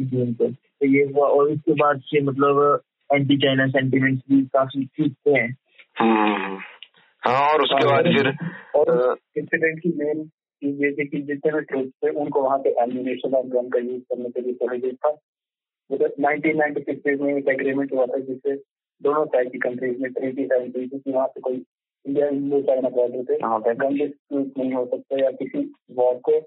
जून 0.00 0.32
को। 0.34 0.48
तो 0.50 0.86
ये 0.86 1.02
हुआ 1.04 1.28
और 1.28 1.50
उसके 1.50 1.72
बाद 1.72 2.00
से 2.00 2.20
मतलब 2.20 2.80
एंटी 3.14 3.36
चाइना 3.36 3.66
सेंटिमेंट्स 3.66 4.22
भी 4.30 4.42
काफ़ी 4.42 4.84
ठीक 4.84 5.14
हैं। 5.28 5.56
हम्म। 5.98 6.58
हाँ 7.26 7.52
और 7.52 7.62
उसके 7.62 7.86
बाद 7.86 8.04
फिर 8.04 8.28
और 8.74 9.18
इंसिडेंट 9.36 9.78
की 9.80 9.88
मेन 9.88 10.24
चीज़ 10.62 10.84
ये 10.84 10.92
थी 10.92 11.06
कि 11.08 11.22
जितने 11.22 11.52
भी 11.52 11.60
ट्रूप 11.60 11.90
थे 12.04 12.10
उनको 12.10 12.42
वहाँ 12.42 12.58
पे 12.58 12.70
एम्यूनेशन 12.70 13.34
और 13.34 13.46
गन 13.46 13.68
का 13.68 13.78
यूज़ 13.78 14.02
करने 14.02 14.30
के 14.30 14.40
लिए 14.40 14.54
प्रोहिबिट 14.54 14.94
था। 14.94 15.18
नाइनटीन 16.20 16.58
नाइनटी 16.58 16.80
सिक्स 16.80 17.20
में 17.20 17.36
एक 17.36 17.48
एग्रीमेंट 17.48 17.92
हुआ 17.92 18.06
था 18.06 18.18
जिससे 18.18 18.54
दोनों 19.02 19.26
साइड 19.26 19.52
की 19.52 19.58
कंट्रीज़ 19.58 20.02
में 20.02 20.12
ट्रीटी 20.12 20.46
साइन 20.46 20.70
की 20.70 20.88
थी 20.88 20.98
कि 20.98 21.12
वहाँ 21.12 21.26
पे 21.26 21.40
कोई 21.40 21.64
इंडिया 22.06 22.28
इंडो 22.28 22.62
चाइना 22.62 22.88
बॉर्डर 22.88 23.22
पे 23.60 23.74
गन 23.74 23.94
डिस्प्यूट 23.94 24.58
नहीं 24.58 24.72
हो 24.72 24.86
सकता 24.86 25.24
या 25.24 25.30
किसी 25.30 25.74
वॉर 25.90 26.14
को 26.14 26.40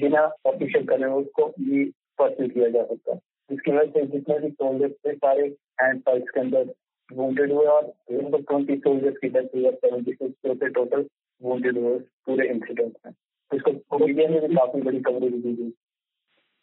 बिना 0.00 0.20
ऑफिशियल 0.46 0.84
करने 0.86 1.06
उसको 1.06 1.46
भी 1.46 1.84
परस्यू 2.18 2.48
किया 2.48 2.68
जा 2.68 2.82
सकता। 2.82 3.12
है 3.12 3.18
जिसकी 3.50 3.72
वजह 3.72 3.90
से 3.90 4.06
जितने 4.06 4.38
भी 4.38 4.50
सोल्जर्स 4.50 4.92
थे 4.92 5.14
सारे 5.14 5.42
हैंड 5.82 6.00
फाइट्स 6.00 6.30
के 6.30 6.40
अंदर 6.40 6.64
wounded 7.12 7.52
हुए 7.52 7.66
और 7.66 7.92
लगभग 8.12 8.40
ट्वेंटी 8.40 8.76
सोल्जर्स 8.76 9.16
की 9.16 9.28
डेथ 9.28 9.46
हुई 9.54 9.64
और 9.64 9.74
सेवेंटी 9.74 10.12
सिक्स 10.12 10.58
से 10.58 10.68
टोटल 10.68 11.06
wounded 11.46 11.76
हुए 11.76 11.98
पूरे 11.98 12.48
इंसिडेंट 12.48 12.92
में। 13.06 13.12
इसको 13.54 14.06
मीडिया 14.06 14.28
में 14.28 14.48
भी 14.48 14.54
काफ़ी 14.54 14.82
बड़ी 14.82 15.00
कवरेज 15.00 15.32
दी 15.32 15.52
गई। 15.52 15.72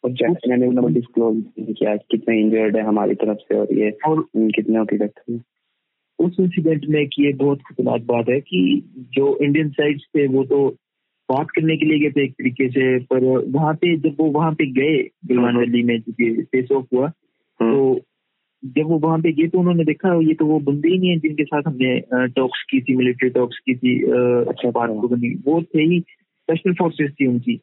और 0.04 0.12
चाइना 0.12 0.56
ने 0.56 0.66
उन्होंने 0.66 0.94
डिस्क्लोज 0.94 1.44
किया 1.60 1.96
कितने 1.96 2.40
इंजर्ड 2.40 2.76
है 2.76 2.82
हमारी 2.82 3.14
तरफ़ 3.14 3.38
से 3.38 3.58
और 3.58 3.66
ये 3.72 3.90
और 3.90 4.28
कितने 4.36 4.84
की 4.84 4.96
डेथ 4.96 5.20
हुई। 5.28 5.40
उस 6.18 6.36
इंसिडेंट 6.40 6.86
में 6.86 7.06
कि 7.06 7.26
ये 7.26 7.32
बहुत 7.32 7.58
खतरनाक 7.58 8.00
बात 8.00 8.28
है 8.28 8.40
कि 8.40 8.90
जो 8.96 9.36
इंडियन 9.36 9.70
साइड 9.70 10.00
थे 10.00 10.26
वो 10.26 10.44
तो 10.44 10.76
बात 11.30 11.50
करने 11.50 11.76
के 11.76 11.86
लिए 11.86 11.98
गए 11.98 12.10
थे 12.10 12.24
एक 12.24 12.32
तरीके 12.32 12.68
से 12.68 12.98
पर 12.98 13.24
वहाँ 13.46 13.74
पे 13.74 13.96
जब 13.96 14.16
वो 14.20 14.26
वहाँ 14.26 14.52
पे 14.52 14.66
गए 14.66 15.02
गुलमान 15.02 15.56
वैली 15.56 15.82
में 15.82 16.00
फेस 16.44 16.72
ऑफ़ 16.72 16.86
हुआ 16.94 17.12
हाँ। 17.60 17.74
तो 17.74 18.00
जब 18.62 18.86
वो 18.86 18.98
वहाँ 18.98 19.18
पे 19.22 19.32
गए 19.32 19.46
तो 19.48 19.58
उन्होंने 19.58 19.84
देखा 19.84 20.14
ये 20.20 20.34
तो 20.34 20.46
वो 20.46 20.58
बंदे 20.60 20.88
ही 20.88 20.98
नहीं 20.98 21.10
है 21.10 21.18
जिनके 21.18 21.44
साथ 21.44 21.62
हमने 21.66 22.28
टॉक्स 22.36 22.62
की 22.70 22.80
थी 22.82 22.96
मिलिट्री 22.96 23.28
टॉक्स 23.30 23.58
की 23.66 23.74
थी 23.76 23.94
अच्छा 24.48 24.70
बात 24.70 24.90
को 25.00 25.08
बनी। 25.08 25.34
वो 25.44 25.60
थे 25.64 25.82
ही 25.82 26.00
स्पेशल 26.00 26.72
फोर्सेस 26.74 27.10
थी 27.20 27.26
उनकी 27.26 27.60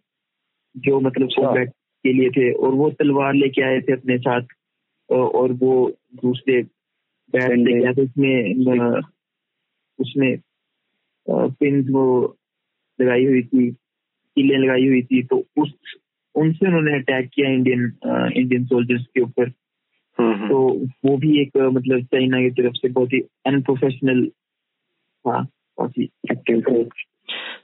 जो 0.76 1.00
मतलब 1.00 1.30
कॉम्बैट 1.36 1.68
अच्छा। 1.68 1.82
के 2.06 2.14
लिए 2.14 2.30
थे। 2.30 2.52
और 2.54 2.74
वो 2.74 2.90
तलवार 3.00 3.34
लेके 3.34 3.62
आए 3.62 3.80
थे 3.82 3.94
अपने 3.94 4.18
साथ 4.18 4.42
और 5.10 5.52
वो 5.54 5.74
दूसरे 6.24 6.62
बैट 7.34 7.58
लेके 7.58 7.88
आए 7.88 7.94
थे 7.94 8.04
उसमें 8.04 9.02
उसमें 10.00 10.38
पिन 11.28 11.82
वो 11.92 12.06
लगाई 13.00 13.26
हुई 13.26 13.42
थी 13.44 13.70
किले 13.72 14.58
लगाई 14.58 14.88
हुई 14.88 15.02
थी। 15.04 15.24
तो 15.24 15.44
उस 15.58 15.74
उनसे 16.36 16.68
उन्होंने 16.68 16.94
अटैक 16.94 17.30
किया 17.34 17.50
इंडियन 17.52 17.92
इंडियन 18.38 18.66
सोल्जर्स 18.66 19.06
के 19.14 19.22
ऊपर। 19.22 19.52
तो 20.22 20.74
वो 21.06 21.18
भी 21.18 21.42
एक 21.42 21.52
मतलब 21.58 22.04
चाइना 22.04 22.42
की 22.42 22.50
तरफ़ 22.50 22.74
से 22.74 22.90
बहुत 22.90 23.14
ही 23.14 23.20
अनप्रोफेशनल 23.48 24.28
था 25.26 25.44
काफ़ी 25.80 26.10
एक्टिव 26.32 26.90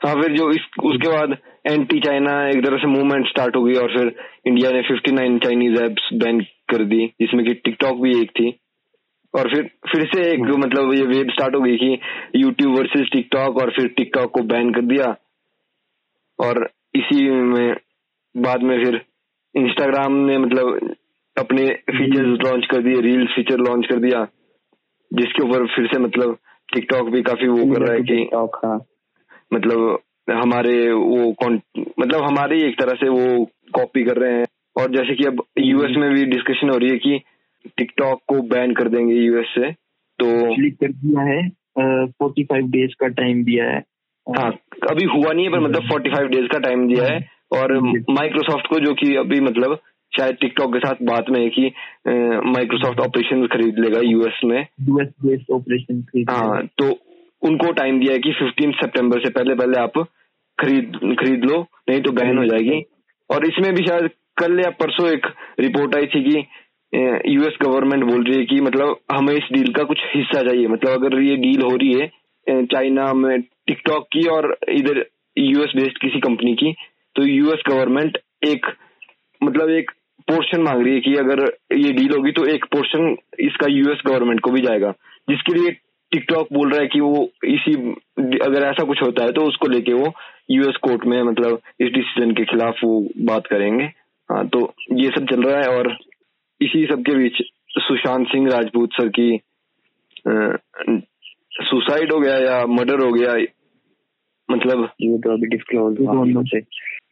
हाँ 0.05 0.21
फिर 0.21 0.37
जो 0.37 0.51
इस 0.51 0.61
उसके 0.83 1.07
बाद 1.07 1.37
एंटी 1.71 1.99
चाइना 1.99 2.49
एक 2.49 2.65
तरह 2.65 2.77
से 2.77 2.87
मूवमेंट 2.87 3.27
स्टार्ट 3.27 3.55
हो 3.55 3.63
गई 3.63 3.73
और 3.73 3.97
फिर 3.97 4.15
इंडिया 4.47 4.71
ने 4.71 4.81
59 4.81 5.39
चाइनीज़ 5.43 5.83
एप्स 5.83 6.09
बैन 6.13 6.41
कर 6.41 6.83
दी 6.83 7.07
जिसमें 7.21 7.45
कि 7.45 7.53
टिकटॉक 7.53 8.01
भी 8.01 8.21
एक 8.21 8.31
थी। 8.31 8.53
और 9.35 9.55
फिर 9.55 9.63
फिर 9.63 10.05
से 10.05 10.31
एक 10.31 10.39
मतलब 10.39 10.93
ये 10.93 11.01
वेव 11.01 11.23
स्टार्ट 11.23 11.55
हो 11.55 11.61
गई 11.61 11.77
कि 11.77 11.99
यूट्यूब 12.35 12.77
वर्सेस 12.77 13.09
टिकटॉक 13.13 13.57
और 13.57 13.71
फिर 13.71 13.87
टिकटॉक 13.87 14.31
को 14.31 14.41
बैन 14.41 14.73
कर 14.73 14.81
दिया। 14.81 15.15
और 16.39 16.69
इसी 16.95 17.31
में 17.31 17.75
बाद 18.37 18.61
में 18.61 18.85
फिर 18.85 19.01
इंस्टाग्राम 19.55 20.13
ने 20.13 20.37
मतलब 20.37 20.95
अपने 21.37 21.67
फीचर्स 21.89 22.39
लॉन्च 22.45 22.65
कर 22.71 22.81
दिए 22.83 23.01
रील 23.01 23.25
फीचर 23.25 23.59
लॉन्च 23.59 23.85
कर 23.89 23.99
दिया 23.99 24.27
जिसके 25.11 25.43
ऊपर 25.43 25.65
फिर 25.67 25.87
से 25.87 25.99
मतलब 25.99 26.37
टिकटॉक 26.73 27.09
भी 27.09 27.21
काफ़ी 27.21 27.47
वो 27.47 27.73
कर 27.73 27.81
रहा 27.81 27.93
है 27.93 28.01
कि 28.01 28.29
हाँ। 28.65 28.79
मतलब 29.53 29.99
हमारे 30.31 30.91
वो 30.91 31.31
कौन 31.33 31.59
मतलब 31.99 32.23
हमारे 32.23 32.61
एक 32.67 32.79
तरह 32.81 32.93
से 32.93 33.09
वो 33.09 33.45
कॉपी 33.75 34.03
कर 34.03 34.17
रहे 34.17 34.33
हैं। 34.33 34.45
और 34.75 34.91
जैसे 34.91 35.15
कि 35.15 35.23
अब 35.23 35.43
यूएस 35.59 35.97
में 35.97 36.09
भी 36.13 36.25
डिस्कशन 36.25 36.69
हो 36.69 36.77
रही 36.77 36.89
है 36.89 36.97
कि 36.97 37.19
टिकटॉक 37.77 38.21
को 38.27 38.41
बैन 38.41 38.73
कर 38.73 38.87
देंगे 38.89 39.15
यूएस 39.15 39.53
से 39.55 39.71
तो 40.19 40.25
कर 40.55 40.91
दिया 40.91 41.21
है 41.21 41.49
फोर्टी 41.79 42.43
फाइव 42.43 42.67
डेज़ 42.67 42.93
का 42.99 43.07
टाइम 43.07 43.43
दिया 43.43 43.65
है। 43.65 43.83
हाँ 44.27 44.51
अभी 44.91 45.05
हुआ 45.05 45.31
नहीं 45.33 45.45
है 45.45 45.51
पर 45.51 45.59
मतलब 45.59 45.87
45 45.89 46.27
डेज़ 46.31 46.47
का 46.47 46.59
टाइम 46.59 46.87
दिया 46.87 47.05
है। 47.05 47.19
और 47.51 47.73
माइक्रोसॉफ्ट 48.09 48.67
को 48.67 48.79
जो 48.79 48.93
कि 48.93 49.15
अभी 49.15 49.39
मतलब 49.39 49.79
शायद 50.11 50.35
टिकटॉक 50.41 50.73
के 50.73 50.79
साथ 50.79 51.03
बात 51.05 51.29
में 51.29 51.39
है 51.39 51.49
कि 51.49 51.71
माइक्रोसॉफ्ट 52.47 52.99
ऑपरेशन 52.99 53.45
खरीद 53.47 53.79
लेगा 53.79 53.99
यूएस 54.05 54.39
में। 54.45 54.59
यूएस 54.59 55.09
बेस्ड 55.25 55.51
ऑपरेशन 55.53 56.25
हाँ 56.29 56.65
तो 56.79 56.89
उनको 57.41 57.71
टाइम 57.73 57.99
दिया 57.99 58.13
है 58.13 58.19
कि 58.19 58.31
15 58.39 58.73
सितंबर 58.81 59.19
से 59.19 59.29
पहले 59.31 59.55
पहले 59.55 59.79
आप 59.79 59.97
खरीद 60.57 60.97
खरीद 61.19 61.45
लो 61.45 61.61
नहीं 61.89 62.01
तो 62.01 62.11
बैन 62.13 62.37
हो 62.37 62.45
जाएगी। 62.45 62.81
और 63.29 63.45
इसमें 63.45 63.73
भी 63.75 63.85
शायद 63.85 64.09
कल 64.37 64.59
या 64.59 64.69
परसों 64.81 65.07
एक 65.09 65.25
रिपोर्ट 65.59 65.95
आई 65.95 66.05
थी 66.07 66.23
कि 66.23 66.43
यूएस 67.27 67.57
गवर्नमेंट 67.61 68.03
बोल 68.03 68.23
रही 68.23 68.37
है 68.37 68.45
कि 68.45 68.59
मतलब 68.61 68.97
हमें 69.11 69.33
इस 69.33 69.47
डील 69.53 69.71
का 69.73 69.83
कुछ 69.83 69.99
हिस्सा 70.15 70.41
चाहिए। 70.41 70.67
मतलब 70.67 70.91
अगर 70.93 71.21
ये 71.21 71.35
डील 71.37 71.61
हो 71.61 71.75
रही 71.75 71.93
है 71.93 72.65
चाइना 72.65 73.11
में 73.13 73.41
टिकटॉक 73.41 74.07
की 74.13 74.27
और 74.29 74.55
इधर 74.69 75.05
यूएस 75.37 75.73
बेस्ड 75.75 75.97
किसी 75.97 76.19
कंपनी 76.19 76.53
की 76.55 76.71
तो 77.15 77.25
यूएस 77.25 77.63
गवर्नमेंट 77.69 78.17
एक 78.47 78.65
मतलब 79.41 79.69
एक 79.71 79.91
पोर्शन 80.27 80.61
मांग 80.61 80.83
रही 80.83 80.93
है 80.93 80.99
कि 81.01 81.13
अगर 81.15 81.39
ये 81.75 81.91
डील 81.93 82.13
होगी 82.13 82.31
तो 82.31 82.45
एक 82.45 82.65
पोर्शन 82.71 83.15
इसका 83.39 83.67
यूएस 83.69 84.01
गवर्नमेंट 84.07 84.39
को 84.39 84.51
भी 84.51 84.61
जाएगा। 84.61 84.91
जिसके 85.29 85.53
लिए 85.53 85.71
टिकटॉक 86.11 86.47
बोल 86.53 86.71
रहा 86.71 86.81
है 86.81 86.87
कि 86.87 86.99
वो 86.99 87.29
इसी 87.45 87.73
अगर 88.39 88.63
ऐसा 88.63 88.83
कुछ 88.83 89.01
होता 89.01 89.23
है 89.23 89.31
तो 89.31 89.43
उसको 89.43 89.67
लेके 89.67 89.93
वो 89.93 90.11
यूएस 90.51 90.77
कोर्ट 90.83 91.05
में 91.05 91.21
मतलब 91.23 91.59
इस 91.81 91.91
डिसीज़न 91.93 92.31
के 92.31 92.45
खिलाफ 92.45 92.83
वो 92.83 92.99
बात 93.25 93.47
करेंगे। 93.47 93.85
हाँ 94.29 94.47
तो 94.47 94.59
ये 94.93 95.09
सब 95.09 95.25
चल 95.25 95.43
रहा 95.43 95.61
है 95.61 95.77
और 95.77 95.95
इसी 96.61 96.85
सब 96.85 97.01
के 97.01 97.15
बीच 97.15 97.41
सुशांत 97.77 98.27
सिंह 98.27 98.47
राजपूत 98.49 98.93
सर 98.93 99.07
की 99.19 99.29
सुसाइड 101.61 102.13
हो 102.13 102.19
गया 102.19 102.37
या 102.37 102.65
मर्डर 102.69 103.05
हो 103.05 103.11
गया 103.11 103.33
मतलब 104.49 104.89
ये 105.01 105.17
तो 105.17 105.33
अभी 105.33 105.47
डिस्क्लोज 105.47 105.97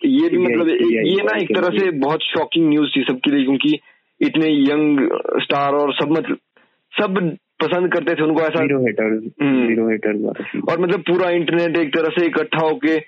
ये 0.06 0.30
भी 0.30 0.38
मतलब 0.38 0.68
ये- 0.70 1.24
ना 1.24 1.38
एक 1.38 1.56
तरह 1.56 1.78
से 1.78 1.92
बहुत 1.92 2.20
शॉकिंग 2.22 2.70
न्यूज़ 2.70 2.90
थी 2.98 3.04
सबके 3.04 3.36
लिए 3.36 3.44
क्योंकि 3.46 3.80
इतने 4.22 4.48
यंग 4.48 5.10
स्टार 5.42 5.74
और 5.74 5.94
सब 5.94 6.10
मतलब 6.10 6.38
सब 7.02 7.38
पसंद 7.64 7.94
करते 7.94 8.16
थे 8.16 8.24
उनको 8.24 8.42
ऐसा। 8.42 8.64
हम्म। 9.42 9.68
और 10.72 10.80
मतलब 10.80 11.00
पूरा 11.00 11.30
इंटरनेट 11.30 11.78
एक 11.78 11.96
तरह 11.96 12.10
से 12.20 12.26
इकट्ठा 12.26 12.66
होके 12.66 13.00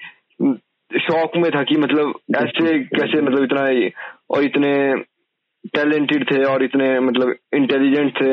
शौक 0.99 1.32
में 1.38 1.51
था 1.51 1.63
कि 1.63 1.75
मतलब 1.77 2.13
ऐसे 2.36 2.80
कैसे 2.80 3.21
मतलब 3.21 3.43
इतना 3.43 3.62
और 4.30 4.43
इतने 4.43 4.95
टैलेंटेड 5.75 6.32
थे 6.32 6.43
और 6.43 6.63
इतने 6.63 6.99
मतलब 6.99 7.36
इंटेलिजेंट 7.56 8.21
थे। 8.21 8.32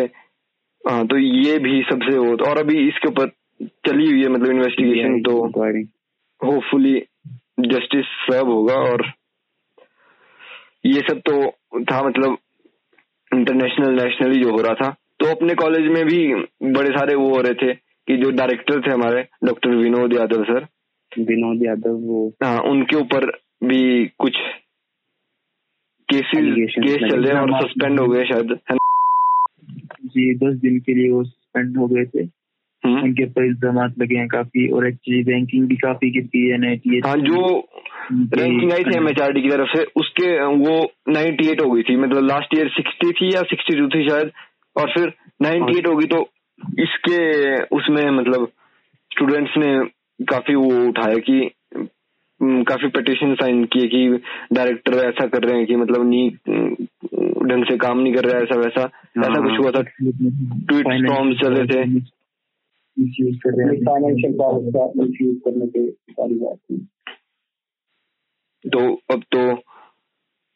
हाँ 0.91 1.07
तो 1.07 1.19
ये 1.19 1.59
भी 1.59 1.83
सबसे 1.83 2.19
वो 2.19 2.37
और 2.51 2.59
अभी 2.59 2.89
इसके 2.89 3.09
ऊपर 3.09 3.29
चली 3.63 4.11
हुई 4.11 4.23
है 4.23 4.29
मतलब 4.29 4.51
इन्वेस्टिगेशन 4.51 5.21
तो 5.23 5.41
होपफुली 6.45 7.03
जस्टिस 7.59 8.07
सर्व 8.23 8.47
होगा 8.47 8.75
और 8.91 9.03
ये 10.87 11.01
सब 11.09 11.21
तो 11.29 11.35
था 11.83 12.03
मतलब 12.03 12.37
इंटरनेशनल 13.33 13.95
नेशनली 13.95 14.43
जो 14.43 14.51
हो 14.51 14.61
रहा 14.63 14.75
था। 14.75 14.91
तो 15.21 15.31
अपने 15.31 15.55
कॉलेज 15.55 15.87
में 15.93 16.05
भी 16.07 16.19
बड़े 16.73 16.91
सारे 16.91 17.15
वो 17.15 17.29
हो 17.31 17.41
रहे 17.41 17.55
थे 17.55 17.75
कि 17.75 18.17
जो 18.17 18.31
डायरेक्टर 18.37 18.81
थे 18.81 18.91
हमारे 18.91 19.23
डॉक्टर 19.45 19.75
विनोद 19.77 20.15
यादव 20.15 20.45
सर 20.45 20.67
विनोद 21.13 21.63
यादव 21.63 21.97
वो। 22.07 22.29
हाँ 22.45 22.59
उनके 22.71 22.97
ऊपर 22.97 23.27
भी 23.65 23.83
कुछ 24.19 24.37
केसेस 26.09 26.75
केस 26.79 27.11
चल 27.11 27.25
रहे 27.25 27.35
हैं 27.35 27.41
और 27.43 27.61
सस्पेंड 27.63 28.01
हो 28.01 28.07
गए 28.09 28.25
शायद 28.25 28.59
जी 30.07 30.35
दस 30.37 30.55
दिन 30.61 30.79
के 30.81 30.95
लिए 30.95 31.11
वो 31.11 31.25
सस्पेंड 31.25 31.77
हो 31.79 31.87
गए 31.87 32.05
थे। 32.05 32.27
उनके 32.85 33.25
ऊपर 33.25 33.45
इल्ज़ाम 33.45 33.79
लगे 34.03 34.17
हैं 34.17 34.29
काफ़ी 34.29 34.69
और 34.69 34.87
एक्चुअली 34.89 35.23
रैंकिंग 35.23 35.67
भी 35.69 35.77
काफ़ी 35.77 36.11
गिरती 36.11 36.49
है 36.49 36.55
एनआईटी 36.55 37.01
हाँ 37.07 37.17
जो 37.17 37.69
रैंकिंग 38.13 38.73
आई 38.73 38.85
थी 38.85 38.97
एमएचआरडी 38.97 39.43
की 39.43 39.49
तरफ़ 39.49 39.77
से 39.77 39.85
उसके 39.97 40.29
वो 40.45 40.93
98 41.13 41.65
हो 41.65 41.71
गई 41.71 41.83
थी। 41.83 41.97
मतलब 41.97 42.25
लास्ट 42.25 42.55
ईयर 42.55 42.69
60 42.69 43.13
थी 43.13 43.35
या 43.35 43.43
62 43.43 43.89
थी 43.95 44.09
शायद 44.09 44.31
और 44.77 44.91
फिर 44.91 45.13
98 45.43 45.87
हो। 45.87 45.97
गई 45.97 46.07
तो 46.07 46.29
इसके 46.79 47.63
उसमें 47.77 48.11
मतलब 48.11 48.49
स्टूडेंट्स 49.11 49.53
ने 49.59 49.73
काफ़ी 50.25 50.55
वो 50.55 50.89
उठाया 50.89 51.19
कि 51.19 51.51
हम्म, 52.41 52.63
काफ़ी 52.63 52.89
पिटिशन 52.89 53.35
साइन 53.35 53.65
किए 53.65 53.87
कि 53.87 54.21
डायरेक्टर 54.53 54.95
ऐसा 54.99 55.27
कर 55.27 55.43
रहे 55.43 55.57
हैं 55.57 55.67
कि 55.67 55.77
मतलब 55.77 56.09
नी 56.09 56.27
हम्म, 56.49 56.75
ढंग 57.49 57.65
से 57.65 57.77
काम 57.77 57.99
नहीं 57.99 58.15
कर 58.15 58.25
रहा 58.25 58.37
है 58.37 58.43
ऐसा 58.43 58.55
वैसा 58.55 58.83
ऐसा 59.21 59.41
कुछ 59.41 59.59
हुआ 59.59 59.71
था? 59.71 59.83
ट्वीट 59.83 60.87
स्टॉर्म्स 61.05 61.41
चल 61.41 61.55
रहे 61.55 61.67
थे 61.67 62.18
मिसयूज 62.99 63.37
कर 63.37 63.57
रहे 63.57 63.67
हैं 63.67 63.85
फाइनेंशियल 63.85 64.33
पावर 64.33 64.71
का 64.71 64.87
मिसयूज 64.97 65.37
करने 65.45 65.67
की 65.67 65.89
सारी 66.11 66.35
बात 66.35 66.57
थी 66.57 66.87
तो 68.65 68.81
अब 69.11 69.23
तो 69.33 69.43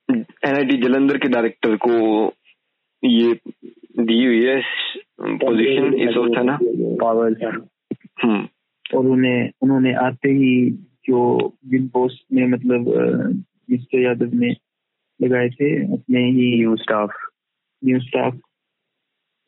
एनआईटी 0.09 0.77
जलंधर 0.83 1.19
के 1.19 1.29
डायरेक्टर 1.29 1.77
को 1.77 1.99
ये 3.03 3.33
दी 4.01 4.25
हुई 4.25 4.45
है 4.45 4.61
पोजीशन 5.21 5.95
इस 5.95 6.17
वक्त 6.17 6.37
है 6.39 6.45
ना? 6.45 6.59
पावर्स 7.03 7.43
हम्म। 8.25 8.49
और 8.85 9.07
उन्हें 9.07 9.51
उन्होंने 9.63 9.95
आते 9.97 10.31
ही 10.33 10.55
जो 11.07 11.23
बिग 11.67 11.89
बॉस 11.95 12.21
ने 12.33 12.47
मतलब 12.47 12.89
मिस्टर 13.71 14.01
यादव 14.01 14.35
ने 14.35 14.55
लगाए 15.21 15.49
थे 15.51 15.71
अपने 15.93 16.25
ही 16.27 16.57
न्यू 16.59 16.77
स्टाफ 16.77 17.15
न्यू 17.83 18.01
स्टाफ 18.01 18.39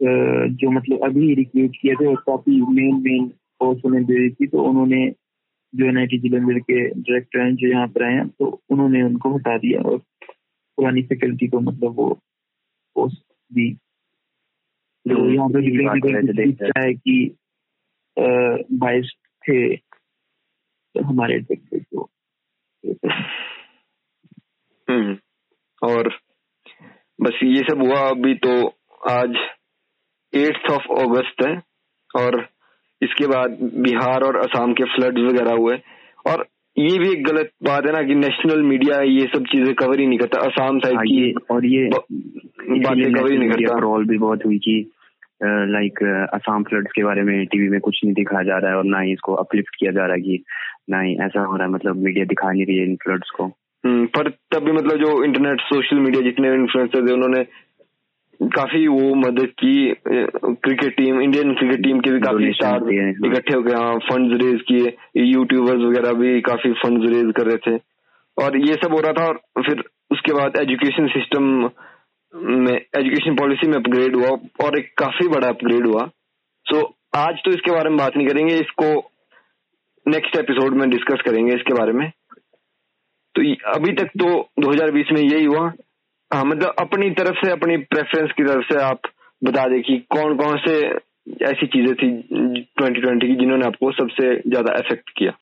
जो 0.02 0.70
मतलब 0.70 1.04
अभी 1.04 1.34
रिक्रूट 1.34 1.76
किए 1.80 1.94
थे 1.94 2.14
काफ़ी 2.14 2.60
मेन 2.60 3.02
मेन 3.02 3.28
पोस्ट 3.60 3.84
उन्हें 3.84 4.04
दे 4.04 4.14
दी 4.14 4.30
थी 4.30 4.46
तो 4.46 4.62
उन्होंने 4.62 5.14
जो 5.74 5.86
एन 5.86 5.98
आई 5.98 6.18
जलंधर 6.18 6.58
के 6.58 6.88
डायरेक्टर 6.88 7.40
हैं 7.40 7.54
जो 7.56 7.68
यहाँ 7.68 7.86
पर 7.88 8.04
आए 8.04 8.12
हैं 8.12 8.28
तो 8.28 8.62
उन्होंने 8.70 9.02
उनको 9.02 9.34
हटा 9.34 9.56
दिया 9.58 9.80
और 9.80 9.98
पुरानी 10.78 11.02
फैकल्टी 11.02 11.46
को 11.46 11.60
मतलब 11.60 11.94
वो 11.96 12.08
पोस्ट 12.96 13.22
दी। 13.52 13.74
तो 15.06 15.16
हम्म, 15.16 15.34
यहाँ 15.34 15.48
पर 15.48 15.62
यही 15.62 16.50
है, 16.78 16.94
कि 16.94 17.36
बाइस 18.72 19.12
थे 19.44 19.76
तो 19.76 21.04
हमारे 21.04 21.38
डायरेक्टर 21.38 21.78
को 21.78 22.10
हम्म 24.88 25.16
और 25.82 26.08
बस 27.20 27.40
ये 27.44 27.62
सब 27.62 27.82
हुआ 27.82 28.00
अभी 28.10 28.34
तो 28.34 28.66
आज 29.08 29.34
एट्थ 30.34 30.70
ऑफ़ 30.72 30.86
अगस्त 31.00 31.46
है 31.46 31.54
और 32.10 32.46
इसके 33.02 33.26
बाद 33.26 33.58
बिहार 33.84 34.22
और 34.22 34.36
असम 34.38 34.72
के 34.72 34.84
फ्लड्स 34.94 35.22
वगैरह 35.22 35.54
हुए। 35.54 35.76
और 36.26 36.46
ये 36.76 36.98
भी 36.98 37.08
एक 37.08 37.24
गलत 37.24 37.50
बात 37.64 37.86
है 37.86 37.92
ना 37.92 38.02
कि 38.02 38.14
नेशनल 38.14 38.62
मीडिया 38.62 39.00
ये 39.02 39.26
सब 39.34 39.44
चीज़ें 39.46 39.74
कवर 39.74 40.00
ही 40.00 40.06
नहीं 40.06 40.18
करता। 40.18 40.40
असम 40.40 40.78
साइड 40.78 40.96
हाँ, 40.96 41.04
की 41.04 41.32
और 41.50 41.66
ये 41.66 41.88
बातें 41.88 43.12
कवर 43.14 43.32
ही 43.32 43.38
नहीं 43.38 43.50
करता। 43.50 43.78
रोल 43.80 44.06
भी 44.08 44.18
बहुत 44.18 44.44
हुई 44.46 44.58
कि 44.58 44.76
लाइक 45.44 46.02
असम 46.34 46.62
फ्लड्स 46.62 46.92
के 46.92 47.04
बारे 47.04 47.22
में 47.22 47.34
टीवी 47.46 47.68
में 47.68 47.80
कुछ 47.80 48.00
नहीं 48.04 48.14
दिखाया 48.14 48.42
जा 48.42 48.58
रहा 48.58 48.70
है 48.70 48.76
और 48.76 48.84
ना 48.84 49.00
ही 49.00 49.12
इसको 49.12 49.34
अपलिफ्ट 49.34 49.76
किया 49.78 49.92
जा 49.92 50.04
रहा 50.06 50.14
है 50.14 50.20
कि 50.20 50.42
ना 50.90 51.00
ही 51.00 51.14
ऐसा 51.24 51.44
हो 51.44 51.56
रहा 51.56 51.66
है 51.66 51.72
मतलब 51.72 51.96
मीडिया 52.04 52.24
दिखा 52.24 52.50
नहीं 52.52 52.64
रही 52.66 52.78
है 52.78 52.84
इन 52.84 52.96
फ्लड्स 53.02 53.30
को। 53.30 53.44
हम्म, 53.84 54.06
पर 54.06 54.28
तब 54.52 54.64
भी 54.64 54.72
मतलब 54.72 54.98
जो 54.98 55.24
इंटरनेट 55.24 55.60
सोशल 55.60 55.96
मीडिया 55.96 56.22
जितने 56.22 56.52
इन्फ्लुएंसर 56.54 57.06
थे 57.08 57.12
उन्होंने 57.12 57.40
काफ़ी 58.42 58.86
वो 58.88 59.14
मदद 59.14 59.48
की 59.62 59.94
cricket 60.06 60.96
team 60.96 61.20
Indian 61.20 61.54
cricket 61.54 61.82
team 61.84 62.00
के 62.00 62.10
भी 62.10 62.20
काफ़ी 62.20 62.52
स्टार। 62.52 62.90
इकट्ठे 63.26 63.54
हो 63.54 63.62
गए 63.62 63.74
हाँ 63.74 63.94
फंड्स 64.08 64.42
रेज 64.42 64.60
किए 64.68 64.96
यूट्यूबर्स 65.24 65.82
वगैरह 65.82 66.12
भी 66.12 66.40
काफ़ी 66.40 66.72
फंड 66.72 67.08
रेज 67.14 67.32
कर 67.36 67.46
रहे 67.46 67.56
थे। 67.66 67.76
और 68.36 68.56
ये 68.58 68.74
सब 68.74 68.94
हो 68.94 69.00
रहा 69.00 69.12
था 69.12 69.26
और 69.26 69.62
फिर 69.62 69.82
उसके 70.10 70.32
बाद 70.32 70.56
एजुकेशन 70.60 71.06
सिस्टम 71.08 71.70
में 72.34 72.74
एजुकेशन 72.74 73.34
पॉलिसी 73.34 73.68
में 73.68 73.76
अपग्रेड 73.76 74.16
हुआ 74.16 74.30
और 74.64 74.78
एक 74.78 74.92
काफ़ी 74.98 75.28
बड़ा 75.28 75.48
अपग्रेड 75.48 75.86
हुआ। 75.86 76.06
सो 76.66 76.76
so, 76.76 76.84
आज 77.16 77.34
तो 77.44 77.50
इसके 77.50 77.70
बारे 77.70 77.88
में 77.88 77.98
बात 77.98 78.16
नहीं 78.16 78.26
करेंगे 78.26 78.54
इसको 78.54 78.92
नेक्स्ट 80.06 80.36
एपिसोड 80.36 80.74
में 80.74 80.88
डिस्कस 80.90 81.22
करेंगे 81.24 81.54
इसके 81.54 81.74
बारे 81.74 81.92
में। 81.92 82.10
तो 83.34 83.42
अभी 83.72 83.92
तक 83.92 84.10
तो 84.18 84.26
2020 84.60 85.12
में 85.12 85.20
यही 85.22 85.44
हुआ। 85.44 85.72
हाँ 86.34 86.44
मतलब 86.44 86.74
अपनी 86.80 87.10
तरफ़ 87.10 87.36
से 87.36 87.50
अपनी 87.52 87.76
प्रेफरेंस 87.76 88.30
की 88.36 88.44
तरफ़ 88.44 88.64
से 88.72 88.80
आप 88.82 89.00
बता 89.44 89.66
दें 89.68 89.80
कि 89.82 89.96
कौन 90.10 90.36
कौन 90.36 90.56
से 90.58 90.74
ऐसी 91.46 91.66
चीज़ें 91.66 91.94
थी 91.94 92.08
2020 92.80 93.26
की 93.26 93.36
जिन्होंने 93.36 93.66
आपको 93.66 93.90
सबसे 93.92 94.34
ज़्यादा 94.50 94.74
इफ़ेक्ट 94.78 95.10
किया? 95.10 95.32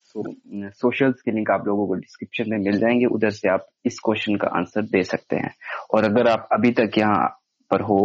सोशल 0.71 1.13
की 1.13 1.33
लिंक 1.33 1.51
आप 1.51 1.65
लोगों 1.67 1.87
को 1.87 1.95
डिस्क्रिप्शन 1.95 2.51
में 2.51 2.59
मिल 2.59 2.79
जाएँगे 2.79 3.07
उधर 3.07 3.31
से 3.31 3.49
आप 3.49 3.67
इस 3.87 3.99
क्वेश्चन 3.99 4.37
का 4.37 4.49
आंसर 4.49 4.83
दे 4.83 5.03
सकते 5.03 5.37
हैं। 5.37 5.55
और 5.95 6.05
अगर 6.05 6.29
आप 6.29 6.49
अभी 6.53 6.71
तक 6.71 6.99
यहाँ 6.99 7.27
पर 7.71 7.81
हो 7.81 7.99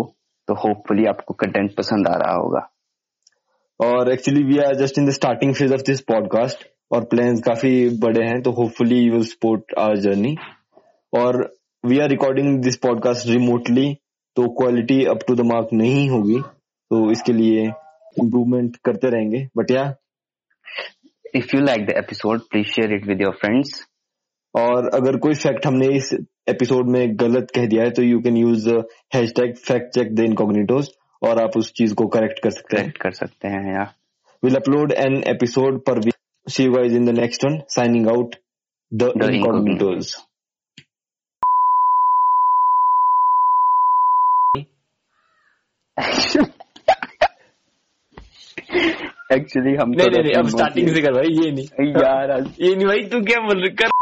तो 0.47 0.54
होपफुली 0.54 1.06
आपको 1.06 1.34
कंटेंट 1.34 1.76
पसंद 1.76 2.08
आ 2.08 2.15
रहा 2.15 2.36
होगा। 2.36 2.67
और 3.80 4.12
actually 4.12 4.43
we 4.43 4.58
are 4.60 4.76
just 4.76 4.97
in 5.00 5.08
the 5.08 5.12
starting 5.12 5.54
phase 5.56 5.73
of 5.73 5.82
this 5.82 6.02
podcast 6.02 6.67
और 6.91 7.04
प्लान 7.06 7.38
काफ़ी 7.38 8.00
बड़े 8.00 8.26
हैं 8.26 8.41
तो 8.41 8.52
hopefully 8.52 9.00
you 9.00 9.13
will 9.13 9.23
support 9.26 9.73
our 9.78 9.97
journey 9.97 10.36
और 11.13 11.57
we 11.88 12.00
are 12.00 12.10
recording 12.10 12.60
this 12.62 12.78
podcast 12.78 13.28
remotely 13.28 13.93
तो 14.36 14.47
quality 14.50 15.06
up 15.06 15.19
to 15.28 15.36
the 15.36 15.41
mark 15.41 15.67
नहीं 15.73 16.10
होगी 16.10 16.39
तो 16.89 17.12
इसके 17.12 17.34
लिए 17.34 17.63
इम्प्रूवमेंट 18.19 18.76
करते 18.76 19.08
रहेंगे। 19.08 19.47
बट 19.58 19.71
या 19.71 19.95
if 21.36 21.56
you 21.56 21.62
like 21.62 21.86
the 21.86 21.89
episode 21.89 22.39
please 22.39 22.67
share 22.67 22.93
it 22.93 23.08
with 23.08 23.21
your 23.21 23.34
friends 23.34 23.88
और 24.56 24.89
अगर 24.93 25.17
कोई 25.17 25.34
फैक्ट 25.34 25.65
हमने 25.65 25.88
इस 25.88 26.15
एपिसोड 26.50 26.89
में 26.89 27.17
गलत 27.19 27.47
कह 27.56 27.65
दिया 27.65 27.84
है 27.84 27.89
तो 27.89 28.04
you 28.04 28.19
can 28.19 28.38
use 28.38 28.69
hashtag 29.32 29.56
fact 29.56 29.89
check 29.95 30.15
the 30.15 30.19
Incognitos 30.19 30.89
और 31.21 31.41
आप 31.41 31.58
उस 31.58 31.73
चीज़ 31.73 31.95
को 31.95 32.08
करेक्ट 32.08 32.39
कर 32.43 32.50
सकते 32.50 32.82
हैं। 32.82 32.93
कर 33.02 33.12
सकते 33.12 33.47
हैं 33.47 33.76
या 33.76 33.93
विल 34.43 34.56
अपलोड 34.56 34.91
एन 34.91 35.23
एपिसोड 35.28 35.80
पर 35.80 36.02
see 36.50 36.65
guys 36.65 36.91
in 36.91 37.06
the 37.06 37.10
next 37.10 37.45
one 37.45 37.60
signing 37.69 38.08
out 38.08 38.36
the 38.93 39.04
Incognitos 39.04 40.27
actually 49.34 49.76
हम 49.76 49.90
नहीं 49.90 50.08
नहीं, 50.08 50.24
नहीं 50.24 50.34
अब 50.34 50.48
स्टार्टिंग 50.48 50.90
से 50.96 51.02
कर 51.02 51.14
भाई 51.14 51.30
ये 51.44 51.52
नहीं। 51.52 51.88
यार 52.02 52.32
ये 52.62 52.76
नहीं 52.76 52.88
भाई 52.88 53.04
तू 53.04 53.22
क्या 53.22 53.40
बोल 53.40 53.64
रहा 53.66 53.76
कर 53.82 53.97